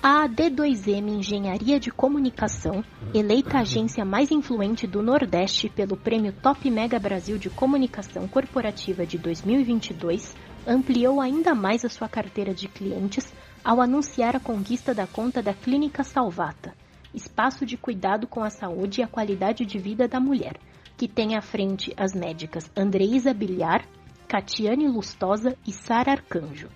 A 0.00 0.28
AD2M 0.28 1.18
Engenharia 1.18 1.80
de 1.80 1.90
Comunicação, 1.90 2.84
eleita 3.12 3.58
a 3.58 3.62
agência 3.62 4.04
mais 4.04 4.30
influente 4.30 4.86
do 4.86 5.02
Nordeste 5.02 5.68
pelo 5.68 5.96
Prêmio 5.96 6.32
Top 6.32 6.70
Mega 6.70 7.00
Brasil 7.00 7.38
de 7.38 7.50
Comunicação 7.50 8.28
Corporativa 8.28 9.04
de 9.04 9.18
2022, 9.18 10.36
ampliou 10.64 11.20
ainda 11.20 11.56
mais 11.56 11.84
a 11.84 11.88
sua 11.88 12.08
carteira 12.08 12.54
de 12.54 12.68
clientes 12.68 13.32
ao 13.64 13.80
anunciar 13.80 14.36
a 14.36 14.40
conquista 14.40 14.94
da 14.94 15.08
conta 15.08 15.42
da 15.42 15.52
Clínica 15.52 16.04
Salvata, 16.04 16.72
espaço 17.14 17.64
de 17.64 17.76
cuidado 17.76 18.26
com 18.26 18.42
a 18.42 18.50
saúde 18.50 19.00
e 19.00 19.04
a 19.04 19.08
qualidade 19.08 19.64
de 19.64 19.78
vida 19.78 20.06
da 20.06 20.20
mulher, 20.20 20.58
que 20.96 21.08
tem 21.08 21.36
à 21.36 21.40
frente 21.40 21.92
as 21.96 22.14
médicas 22.14 22.70
Andreisa 22.76 23.32
Bilhar, 23.32 23.86
Catiane 24.26 24.86
Lustosa 24.86 25.56
e 25.66 25.72
Sara 25.72 26.12
Arcanjo. 26.12 26.68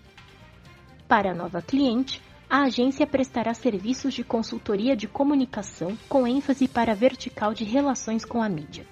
Para 1.06 1.32
a 1.32 1.34
nova 1.34 1.60
cliente, 1.60 2.22
a 2.48 2.64
agência 2.64 3.06
prestará 3.06 3.54
serviços 3.54 4.14
de 4.14 4.22
consultoria 4.22 4.94
de 4.94 5.08
comunicação 5.08 5.96
com 6.08 6.26
ênfase 6.26 6.68
para 6.68 6.92
a 6.92 6.94
vertical 6.94 7.54
de 7.54 7.64
relações 7.64 8.24
com 8.24 8.42
a 8.42 8.48
mídia. 8.48 8.86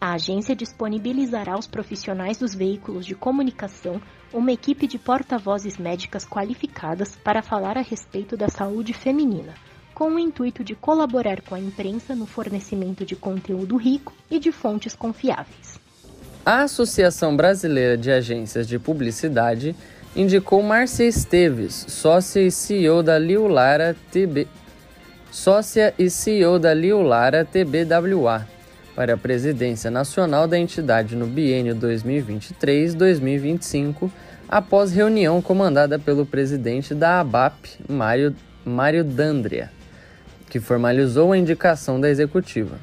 A 0.00 0.12
agência 0.12 0.54
disponibilizará 0.54 1.54
aos 1.54 1.66
profissionais 1.66 2.36
dos 2.36 2.54
veículos 2.54 3.06
de 3.06 3.14
comunicação 3.14 4.02
uma 4.34 4.52
equipe 4.52 4.86
de 4.86 4.98
porta-vozes 4.98 5.78
médicas 5.78 6.26
qualificadas 6.26 7.16
para 7.16 7.40
falar 7.40 7.78
a 7.78 7.82
respeito 7.82 8.36
da 8.36 8.48
saúde 8.48 8.92
feminina, 8.92 9.54
com 9.94 10.10
o 10.10 10.18
intuito 10.18 10.64
de 10.64 10.74
colaborar 10.74 11.42
com 11.42 11.54
a 11.54 11.60
imprensa 11.60 12.14
no 12.14 12.24
fornecimento 12.26 13.04
de 13.04 13.14
conteúdo 13.14 13.76
rico 13.76 14.14
e 14.30 14.38
de 14.38 14.50
fontes 14.50 14.94
confiáveis. 14.94 15.78
A 16.44 16.62
Associação 16.62 17.36
Brasileira 17.36 17.96
de 17.96 18.10
Agências 18.10 18.66
de 18.68 18.78
Publicidade 18.78 19.74
indicou 20.14 20.62
Márcia 20.62 21.04
Esteves, 21.04 21.86
sócia 21.88 22.40
e 22.40 22.50
CEO 22.50 23.02
da 23.02 23.18
Liulara 23.18 23.96
TB, 24.12 24.46
sócia 25.30 25.94
e 25.98 26.10
CEO 26.10 26.58
da 26.58 26.74
Liulara 26.74 27.44
TBWA, 27.44 28.46
para 28.94 29.14
a 29.14 29.16
presidência 29.16 29.90
nacional 29.90 30.46
da 30.46 30.58
entidade 30.58 31.16
no 31.16 31.26
biênio 31.26 31.74
2023-2025, 31.76 34.10
após 34.48 34.92
reunião 34.92 35.42
comandada 35.42 35.98
pelo 35.98 36.26
presidente 36.26 36.94
da 36.94 37.20
ABAP, 37.20 37.78
Mário 37.88 39.02
Dandria, 39.02 39.72
que 40.54 40.60
formalizou 40.60 41.32
a 41.32 41.36
indicação 41.36 42.00
da 42.00 42.08
executiva. 42.08 42.78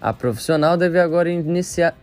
A 0.00 0.12
profissional 0.12 0.76
deve 0.76 0.98
agora 0.98 1.30
iniciar 1.30 1.94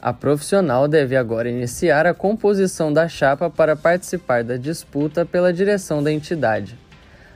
a 0.00 0.12
profissional 0.12 0.86
deve 0.86 1.16
agora 1.16 1.50
iniciar 1.50 2.06
a 2.06 2.14
composição 2.14 2.92
da 2.92 3.08
chapa 3.08 3.50
para 3.50 3.74
participar 3.74 4.44
da 4.44 4.56
disputa 4.56 5.26
pela 5.26 5.52
direção 5.52 6.04
da 6.04 6.12
entidade. 6.12 6.78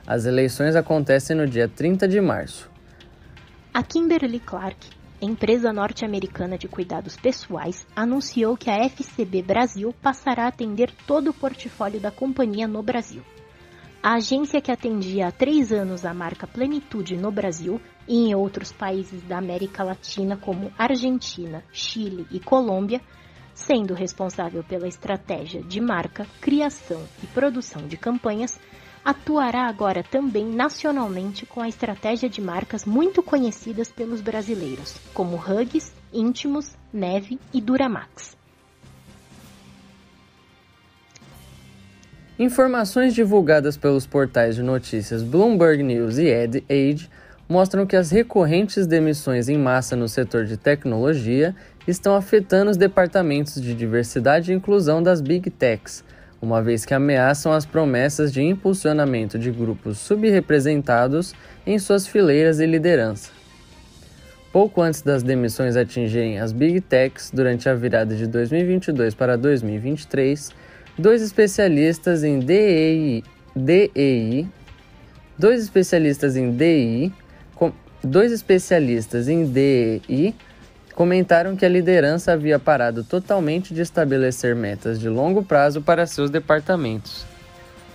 As 0.07 0.25
eleições 0.25 0.73
acontecem 0.77 1.35
no 1.35 1.45
dia 1.45 1.67
30 1.67 2.07
de 2.07 2.21
março. 2.21 2.69
A 3.73 3.83
Kimberly 3.83 4.39
Clark, 4.39 4.77
empresa 5.21 5.73
norte-americana 5.73 6.57
de 6.57 6.69
cuidados 6.69 7.17
pessoais, 7.17 7.85
anunciou 7.93 8.55
que 8.55 8.69
a 8.69 8.85
FCB 8.85 9.41
Brasil 9.41 9.93
passará 10.01 10.45
a 10.45 10.47
atender 10.47 10.89
todo 11.05 11.31
o 11.31 11.33
portfólio 11.33 11.99
da 11.99 12.11
companhia 12.11 12.65
no 12.65 12.81
Brasil. 12.81 13.21
A 14.03 14.15
agência 14.15 14.59
que 14.59 14.71
atendia 14.71 15.27
há 15.27 15.31
três 15.31 15.71
anos 15.71 16.05
a 16.05 16.11
marca 16.11 16.47
Plenitude 16.47 17.15
no 17.15 17.31
Brasil 17.31 17.79
e 18.07 18.29
em 18.29 18.33
outros 18.33 18.71
países 18.71 19.21
da 19.21 19.37
América 19.37 19.83
Latina, 19.83 20.35
como 20.35 20.71
Argentina, 20.75 21.63
Chile 21.71 22.25
e 22.31 22.39
Colômbia, 22.39 22.99
sendo 23.53 23.93
responsável 23.93 24.63
pela 24.63 24.87
estratégia 24.87 25.61
de 25.61 25.79
marca, 25.79 26.25
criação 26.41 27.03
e 27.21 27.27
produção 27.27 27.87
de 27.87 27.95
campanhas, 27.95 28.59
atuará 29.05 29.67
agora 29.67 30.01
também 30.01 30.45
nacionalmente 30.45 31.45
com 31.45 31.61
a 31.61 31.67
estratégia 31.67 32.27
de 32.27 32.41
marcas 32.41 32.85
muito 32.85 33.21
conhecidas 33.21 33.91
pelos 33.91 34.19
brasileiros, 34.19 34.97
como 35.13 35.37
Hugs, 35.37 35.93
Íntimos, 36.11 36.75
Neve 36.91 37.39
e 37.53 37.61
Duramax. 37.61 38.40
Informações 42.41 43.13
divulgadas 43.13 43.77
pelos 43.77 44.07
portais 44.07 44.55
de 44.55 44.63
notícias 44.63 45.21
Bloomberg 45.21 45.83
News 45.83 46.17
e 46.17 46.25
Ed 46.25 46.63
Age 46.67 47.07
mostram 47.47 47.85
que 47.85 47.95
as 47.95 48.09
recorrentes 48.09 48.87
demissões 48.87 49.47
em 49.47 49.59
massa 49.59 49.95
no 49.95 50.09
setor 50.09 50.45
de 50.45 50.57
tecnologia 50.57 51.55
estão 51.87 52.15
afetando 52.15 52.71
os 52.71 52.77
departamentos 52.77 53.61
de 53.61 53.75
diversidade 53.75 54.51
e 54.51 54.55
inclusão 54.55 55.03
das 55.03 55.21
Big 55.21 55.51
Techs, 55.51 56.03
uma 56.41 56.63
vez 56.63 56.83
que 56.83 56.95
ameaçam 56.95 57.51
as 57.53 57.63
promessas 57.63 58.33
de 58.33 58.41
impulsionamento 58.41 59.37
de 59.37 59.51
grupos 59.51 59.99
subrepresentados 59.99 61.35
em 61.63 61.77
suas 61.77 62.07
fileiras 62.07 62.59
e 62.59 62.65
liderança. 62.65 63.29
Pouco 64.51 64.81
antes 64.81 65.03
das 65.03 65.21
demissões 65.21 65.77
atingirem 65.77 66.39
as 66.39 66.51
Big 66.51 66.81
Techs 66.81 67.29
durante 67.31 67.69
a 67.69 67.75
virada 67.75 68.15
de 68.15 68.25
2022 68.25 69.13
para 69.13 69.37
2023, 69.37 70.49
dois 71.01 71.21
especialistas 71.21 72.23
em 72.23 72.39
DEI, 72.39 73.23
DEI 73.55 74.47
dois 75.41 75.63
especialistas 75.63 76.37
em 76.37 76.51
DI, 76.55 77.11
com, 77.55 77.73
dois 78.03 78.31
especialistas 78.31 79.27
em 79.27 79.43
DEI 79.43 80.35
comentaram 80.93 81.55
que 81.55 81.65
a 81.65 81.69
liderança 81.69 82.31
havia 82.31 82.59
parado 82.59 83.03
totalmente 83.03 83.73
de 83.73 83.81
estabelecer 83.81 84.55
metas 84.55 84.99
de 84.99 85.09
longo 85.09 85.43
prazo 85.43 85.81
para 85.81 86.05
seus 86.05 86.29
departamentos. 86.29 87.25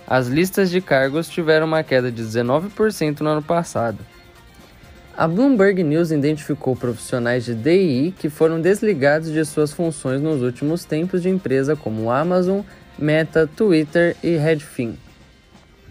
As 0.05 0.27
listas 0.27 0.69
de 0.69 0.81
cargos 0.81 1.29
tiveram 1.29 1.67
uma 1.67 1.83
queda 1.83 2.11
de 2.11 2.21
19% 2.21 3.21
no 3.21 3.29
ano 3.29 3.41
passado. 3.43 3.99
A 5.15 5.25
Bloomberg 5.25 5.83
News 5.83 6.11
identificou 6.11 6.75
profissionais 6.75 7.45
de 7.45 7.55
DI 7.55 8.13
que 8.19 8.29
foram 8.29 8.59
desligados 8.59 9.31
de 9.31 9.43
suas 9.45 9.71
funções 9.71 10.21
nos 10.21 10.41
últimos 10.41 10.83
tempos 10.83 11.21
de 11.21 11.29
empresa 11.29 11.77
como 11.77 12.11
Amazon, 12.11 12.59
Meta, 12.97 13.47
Twitter 13.47 14.15
e 14.23 14.37
Redfin. 14.37 14.97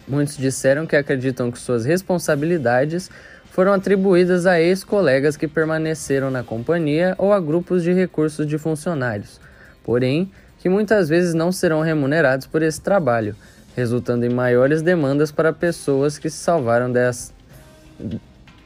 Muitos 0.08 0.36
disseram 0.36 0.86
que 0.86 0.96
acreditam 0.96 1.50
que 1.50 1.58
suas 1.58 1.84
responsabilidades 1.84 3.10
foram 3.50 3.72
atribuídas 3.72 4.44
a 4.44 4.60
ex-colegas 4.60 5.36
que 5.36 5.48
permaneceram 5.48 6.30
na 6.30 6.42
companhia 6.42 7.14
ou 7.16 7.32
a 7.32 7.40
grupos 7.40 7.82
de 7.82 7.92
recursos 7.92 8.46
de 8.46 8.58
funcionários, 8.58 9.40
porém, 9.82 10.30
que 10.58 10.68
muitas 10.68 11.08
vezes 11.08 11.32
não 11.32 11.50
serão 11.50 11.80
remunerados 11.80 12.46
por 12.46 12.62
esse 12.62 12.80
trabalho, 12.80 13.34
resultando 13.74 14.26
em 14.26 14.28
maiores 14.28 14.82
demandas 14.82 15.32
para 15.32 15.52
pessoas 15.52 16.18
que 16.18 16.28
se 16.28 16.38
salvaram 16.38 16.90
das 16.92 17.32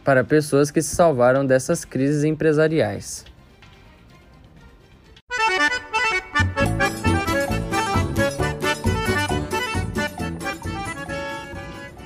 para 0.02 0.24
pessoas 0.24 0.70
que 0.70 0.82
se 0.82 0.96
salvaram 0.96 1.46
dessas 1.46 1.84
crises 1.84 2.24
empresariais. 2.24 3.24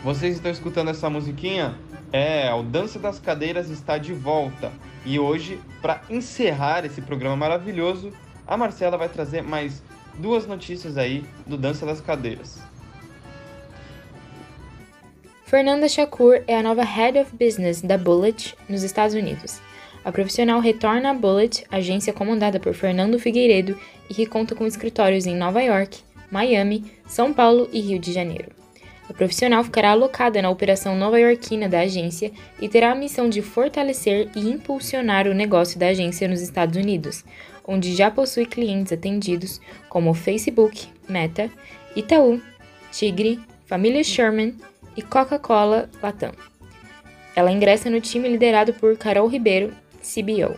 Vocês 0.04 0.34
estão 0.34 0.52
escutando 0.52 0.90
essa 0.90 1.08
musiquinha? 1.08 1.78
É, 2.12 2.52
o 2.52 2.62
Dança 2.62 2.98
das 2.98 3.18
Cadeiras 3.18 3.70
está 3.70 3.96
de 3.96 4.12
volta. 4.12 4.70
E 5.02 5.18
hoje, 5.18 5.58
para 5.80 6.02
encerrar 6.10 6.84
esse 6.84 7.00
programa 7.00 7.34
maravilhoso, 7.36 8.12
a 8.46 8.54
Marcela 8.54 8.98
vai 8.98 9.08
trazer 9.08 9.42
mais 9.42 9.82
duas 10.18 10.46
notícias 10.46 10.98
aí 10.98 11.24
do 11.46 11.56
Dança 11.56 11.86
das 11.86 12.02
Cadeiras. 12.02 12.60
Fernanda 15.46 15.88
Shakur 15.88 16.42
é 16.46 16.58
a 16.58 16.62
nova 16.62 16.84
Head 16.84 17.18
of 17.20 17.34
Business 17.34 17.80
da 17.80 17.96
Bullet 17.96 18.54
nos 18.68 18.82
Estados 18.82 19.14
Unidos. 19.14 19.58
A 20.04 20.12
profissional 20.12 20.60
retorna 20.60 21.12
à 21.12 21.14
Bullet, 21.14 21.64
agência 21.70 22.12
comandada 22.12 22.60
por 22.60 22.74
Fernando 22.74 23.18
Figueiredo 23.18 23.74
e 24.10 24.12
que 24.12 24.26
conta 24.26 24.54
com 24.54 24.66
escritórios 24.66 25.24
em 25.24 25.34
Nova 25.34 25.62
York, 25.62 26.02
Miami, 26.30 26.92
São 27.06 27.32
Paulo 27.32 27.70
e 27.72 27.80
Rio 27.80 27.98
de 27.98 28.12
Janeiro. 28.12 28.63
A 29.08 29.12
profissional 29.12 29.62
ficará 29.62 29.90
alocada 29.90 30.40
na 30.40 30.48
operação 30.48 30.96
nova-iorquina 30.96 31.68
da 31.68 31.80
agência 31.80 32.32
e 32.60 32.68
terá 32.68 32.92
a 32.92 32.94
missão 32.94 33.28
de 33.28 33.42
fortalecer 33.42 34.30
e 34.34 34.40
impulsionar 34.48 35.26
o 35.26 35.34
negócio 35.34 35.78
da 35.78 35.88
agência 35.88 36.26
nos 36.26 36.40
Estados 36.40 36.76
Unidos, 36.76 37.24
onde 37.66 37.94
já 37.94 38.10
possui 38.10 38.46
clientes 38.46 38.92
atendidos 38.92 39.60
como 39.88 40.14
Facebook, 40.14 40.88
Meta, 41.08 41.50
Itaú, 41.94 42.40
Tigre, 42.90 43.40
Família 43.66 44.02
Sherman 44.02 44.54
e 44.96 45.02
Coca-Cola 45.02 45.88
Latam. 46.02 46.32
Ela 47.36 47.50
ingressa 47.50 47.90
no 47.90 48.00
time 48.00 48.28
liderado 48.28 48.72
por 48.72 48.96
Carol 48.96 49.28
Ribeiro, 49.28 49.72
CBO. 50.00 50.54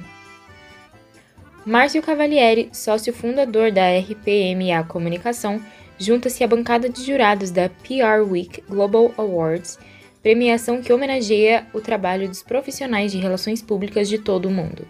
Márcio 1.65 2.01
Cavalieri, 2.01 2.69
sócio 2.73 3.13
fundador 3.13 3.73
da 3.73 3.99
RPMA 3.99 4.85
Comunicação, 4.87 5.61
junta-se 5.99 6.45
à 6.45 6.47
bancada 6.47 6.89
de 6.89 7.05
jurados 7.05 7.51
da 7.51 7.69
PR 7.69 8.23
Week 8.29 8.63
Global 8.69 9.13
Awards, 9.17 9.79
premiação 10.23 10.83
que 10.83 10.93
homenageia 10.93 11.67
o 11.73 11.81
trabalho 11.81 12.29
dos 12.29 12.43
profissionais 12.43 13.13
de 13.13 13.19
relações 13.19 13.63
públicas 13.63 14.09
de 14.09 14.19
todo 14.19 14.47
o 14.47 14.51
mundo. 14.51 14.87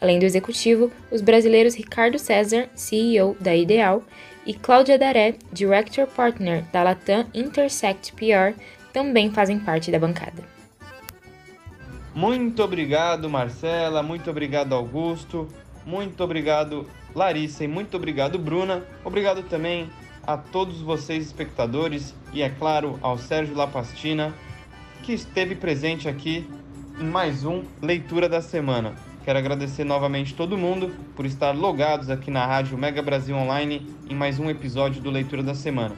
Além 0.00 0.18
do 0.18 0.24
executivo, 0.24 0.92
os 1.10 1.20
brasileiros 1.20 1.74
Ricardo 1.74 2.18
César, 2.18 2.68
CEO 2.74 3.36
da 3.40 3.54
Ideal, 3.56 4.02
e 4.46 4.54
Cláudia 4.54 4.98
Daré, 4.98 5.34
Director 5.52 6.06
Partner 6.06 6.62
da 6.72 6.82
Latam 6.82 7.26
Intersect 7.34 8.12
PR, 8.12 8.58
também 8.92 9.30
fazem 9.30 9.58
parte 9.58 9.90
da 9.90 9.98
bancada. 9.98 10.44
Muito 12.14 12.62
obrigado, 12.62 13.28
Marcela, 13.28 14.02
muito 14.02 14.30
obrigado, 14.30 14.74
Augusto, 14.74 15.48
muito 15.84 16.22
obrigado, 16.22 16.86
Larissa 17.14 17.64
e 17.64 17.68
muito 17.68 17.96
obrigado, 17.96 18.38
Bruna. 18.38 18.82
Obrigado 19.04 19.42
também 19.42 19.90
a 20.26 20.36
todos 20.36 20.80
vocês 20.80 21.24
espectadores 21.24 22.14
e, 22.32 22.42
é 22.42 22.50
claro, 22.50 22.98
ao 23.00 23.16
Sérgio 23.16 23.54
Lapastina, 23.54 24.34
que 25.02 25.12
esteve 25.12 25.54
presente 25.54 26.08
aqui 26.08 26.48
em 26.98 27.04
mais 27.04 27.44
um 27.44 27.62
Leitura 27.80 28.28
da 28.28 28.42
Semana. 28.42 28.94
Quero 29.24 29.38
agradecer 29.38 29.84
novamente 29.84 30.34
todo 30.34 30.58
mundo 30.58 30.94
por 31.14 31.26
estar 31.26 31.52
logados 31.52 32.10
aqui 32.10 32.30
na 32.30 32.44
Rádio 32.44 32.76
Mega 32.76 33.02
Brasil 33.02 33.36
Online 33.36 33.86
em 34.08 34.14
mais 34.14 34.38
um 34.38 34.50
episódio 34.50 35.00
do 35.00 35.10
Leitura 35.10 35.42
da 35.42 35.54
Semana. 35.54 35.94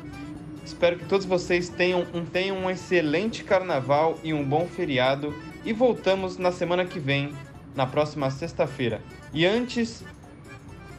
Espero 0.65 0.99
que 0.99 1.07
todos 1.07 1.25
vocês 1.25 1.71
tenham 1.71 2.07
um, 2.13 2.25
tenham 2.25 2.59
um 2.59 2.71
excelente 2.71 3.43
carnaval 3.45 4.19
e 4.23 4.35
um 4.35 4.45
bom 4.45 4.67
feriado 4.67 5.35
e 5.65 5.73
voltamos 5.73 6.37
na 6.37 6.53
semana 6.53 6.85
que 6.85 6.99
vem, 6.99 7.33
na 7.75 7.87
próxima 7.87 8.31
sexta-feira. 8.31 9.01
E 9.33 9.47
antes 9.47 10.05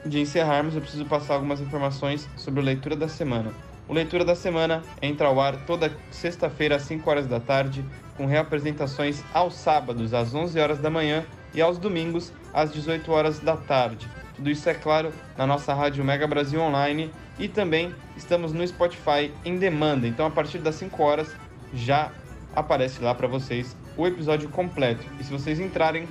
de 0.06 0.20
encerrarmos, 0.20 0.76
eu 0.76 0.82
preciso 0.82 1.06
passar 1.06 1.36
algumas 1.36 1.60
informações 1.62 2.28
sobre 2.36 2.60
o 2.60 2.64
Leitura 2.64 2.96
da 2.96 3.08
Semana. 3.08 3.52
O 3.88 3.94
Leitura 3.94 4.24
da 4.24 4.36
Semana 4.36 4.84
entra 5.02 5.28
ao 5.28 5.40
ar 5.42 5.66
toda 5.66 5.92
sexta-feira 6.12 6.76
às 6.76 6.84
5 6.84 7.10
horas 7.10 7.28
da 7.28 7.40
tarde, 7.40 7.84
com 8.16 8.26
reapresentações 8.26 9.24
aos 9.34 9.56
sábados 9.56 10.14
às 10.14 10.34
11 10.34 10.60
horas 10.60 10.80
da 10.80 10.90
manhã 10.90 11.26
e 11.54 11.62
aos 11.62 11.78
domingos 11.78 12.32
às 12.54 12.72
18 12.72 13.12
horas 13.12 13.40
da 13.40 13.58
tarde. 13.58 14.08
Tudo 14.36 14.50
isso 14.50 14.70
é 14.70 14.74
claro 14.74 15.12
na 15.38 15.48
nossa 15.48 15.74
rádio 15.74 16.04
Mega 16.04 16.28
Brasil 16.28 16.62
Online 16.62 17.12
e 17.38 17.48
também 17.48 17.94
estamos 18.16 18.54
no 18.54 18.66
Spotify 18.66 19.34
em 19.44 19.58
demanda. 19.58 20.08
Então 20.08 20.26
a 20.26 20.30
partir 20.30 20.60
das 20.60 20.76
5 20.76 21.02
horas 21.02 21.36
já 21.74 22.12
aparece 22.56 23.02
lá 23.02 23.14
para 23.14 23.28
vocês 23.28 23.76
o 23.98 24.08
episódio 24.08 24.50
completo. 24.50 25.06
E 25.20 25.24
se 25.24 25.32
vocês 25.32 25.60
entrarem, 25.60 26.08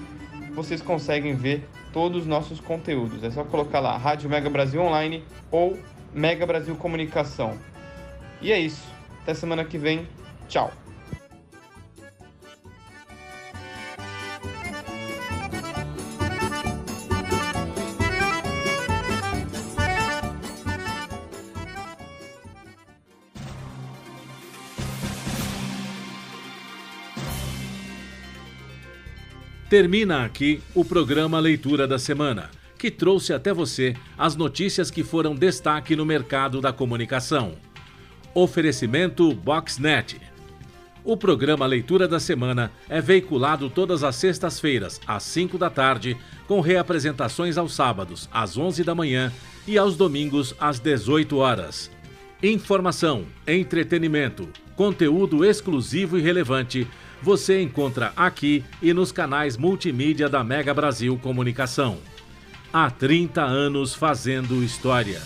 vocês 0.54 0.82
conseguem 0.82 1.34
ver 1.34 1.68
todos 1.92 2.22
os 2.22 2.26
nossos 2.26 2.60
conteúdos. 2.60 3.22
É 3.22 3.30
só 3.30 3.44
colocar 3.44 3.80
lá 3.80 3.96
Rádio 3.96 4.28
Mega 4.28 4.48
Brasil 4.48 4.80
Online 4.80 5.24
ou 5.50 5.78
Mega 6.12 6.46
Brasil 6.46 6.74
Comunicação. 6.76 7.56
E 8.40 8.52
é 8.52 8.58
isso. 8.58 8.86
Até 9.22 9.34
semana 9.34 9.64
que 9.64 9.78
vem. 9.78 10.06
Tchau. 10.48 10.72
Termina 29.68 30.24
aqui 30.24 30.62
o 30.74 30.82
programa 30.82 31.38
Leitura 31.38 31.86
da 31.86 31.98
Semana, 31.98 32.50
que 32.78 32.90
trouxe 32.90 33.34
até 33.34 33.52
você 33.52 33.94
as 34.16 34.34
notícias 34.34 34.90
que 34.90 35.04
foram 35.04 35.34
destaque 35.34 35.94
no 35.94 36.06
mercado 36.06 36.58
da 36.58 36.72
comunicação. 36.72 37.52
Oferecimento 38.34 39.30
Boxnet. 39.34 40.18
O 41.04 41.18
programa 41.18 41.66
Leitura 41.66 42.08
da 42.08 42.18
Semana 42.18 42.72
é 42.88 42.98
veiculado 43.02 43.68
todas 43.68 44.02
as 44.02 44.16
sextas-feiras, 44.16 45.02
às 45.06 45.22
5 45.24 45.58
da 45.58 45.68
tarde, 45.68 46.16
com 46.46 46.62
reapresentações 46.62 47.58
aos 47.58 47.74
sábados, 47.74 48.26
às 48.32 48.56
11 48.56 48.82
da 48.82 48.94
manhã 48.94 49.30
e 49.66 49.76
aos 49.76 49.98
domingos, 49.98 50.54
às 50.58 50.80
18 50.80 51.36
horas. 51.36 51.90
Informação, 52.42 53.26
entretenimento, 53.46 54.48
conteúdo 54.74 55.44
exclusivo 55.44 56.16
e 56.16 56.22
relevante 56.22 56.88
você 57.22 57.60
encontra 57.62 58.12
aqui 58.16 58.64
e 58.80 58.92
nos 58.92 59.12
canais 59.12 59.56
multimídia 59.56 60.28
da 60.28 60.44
Mega 60.44 60.72
Brasil 60.72 61.18
Comunicação. 61.22 61.98
Há 62.72 62.90
30 62.90 63.42
anos 63.42 63.94
fazendo 63.94 64.62
história. 64.62 65.20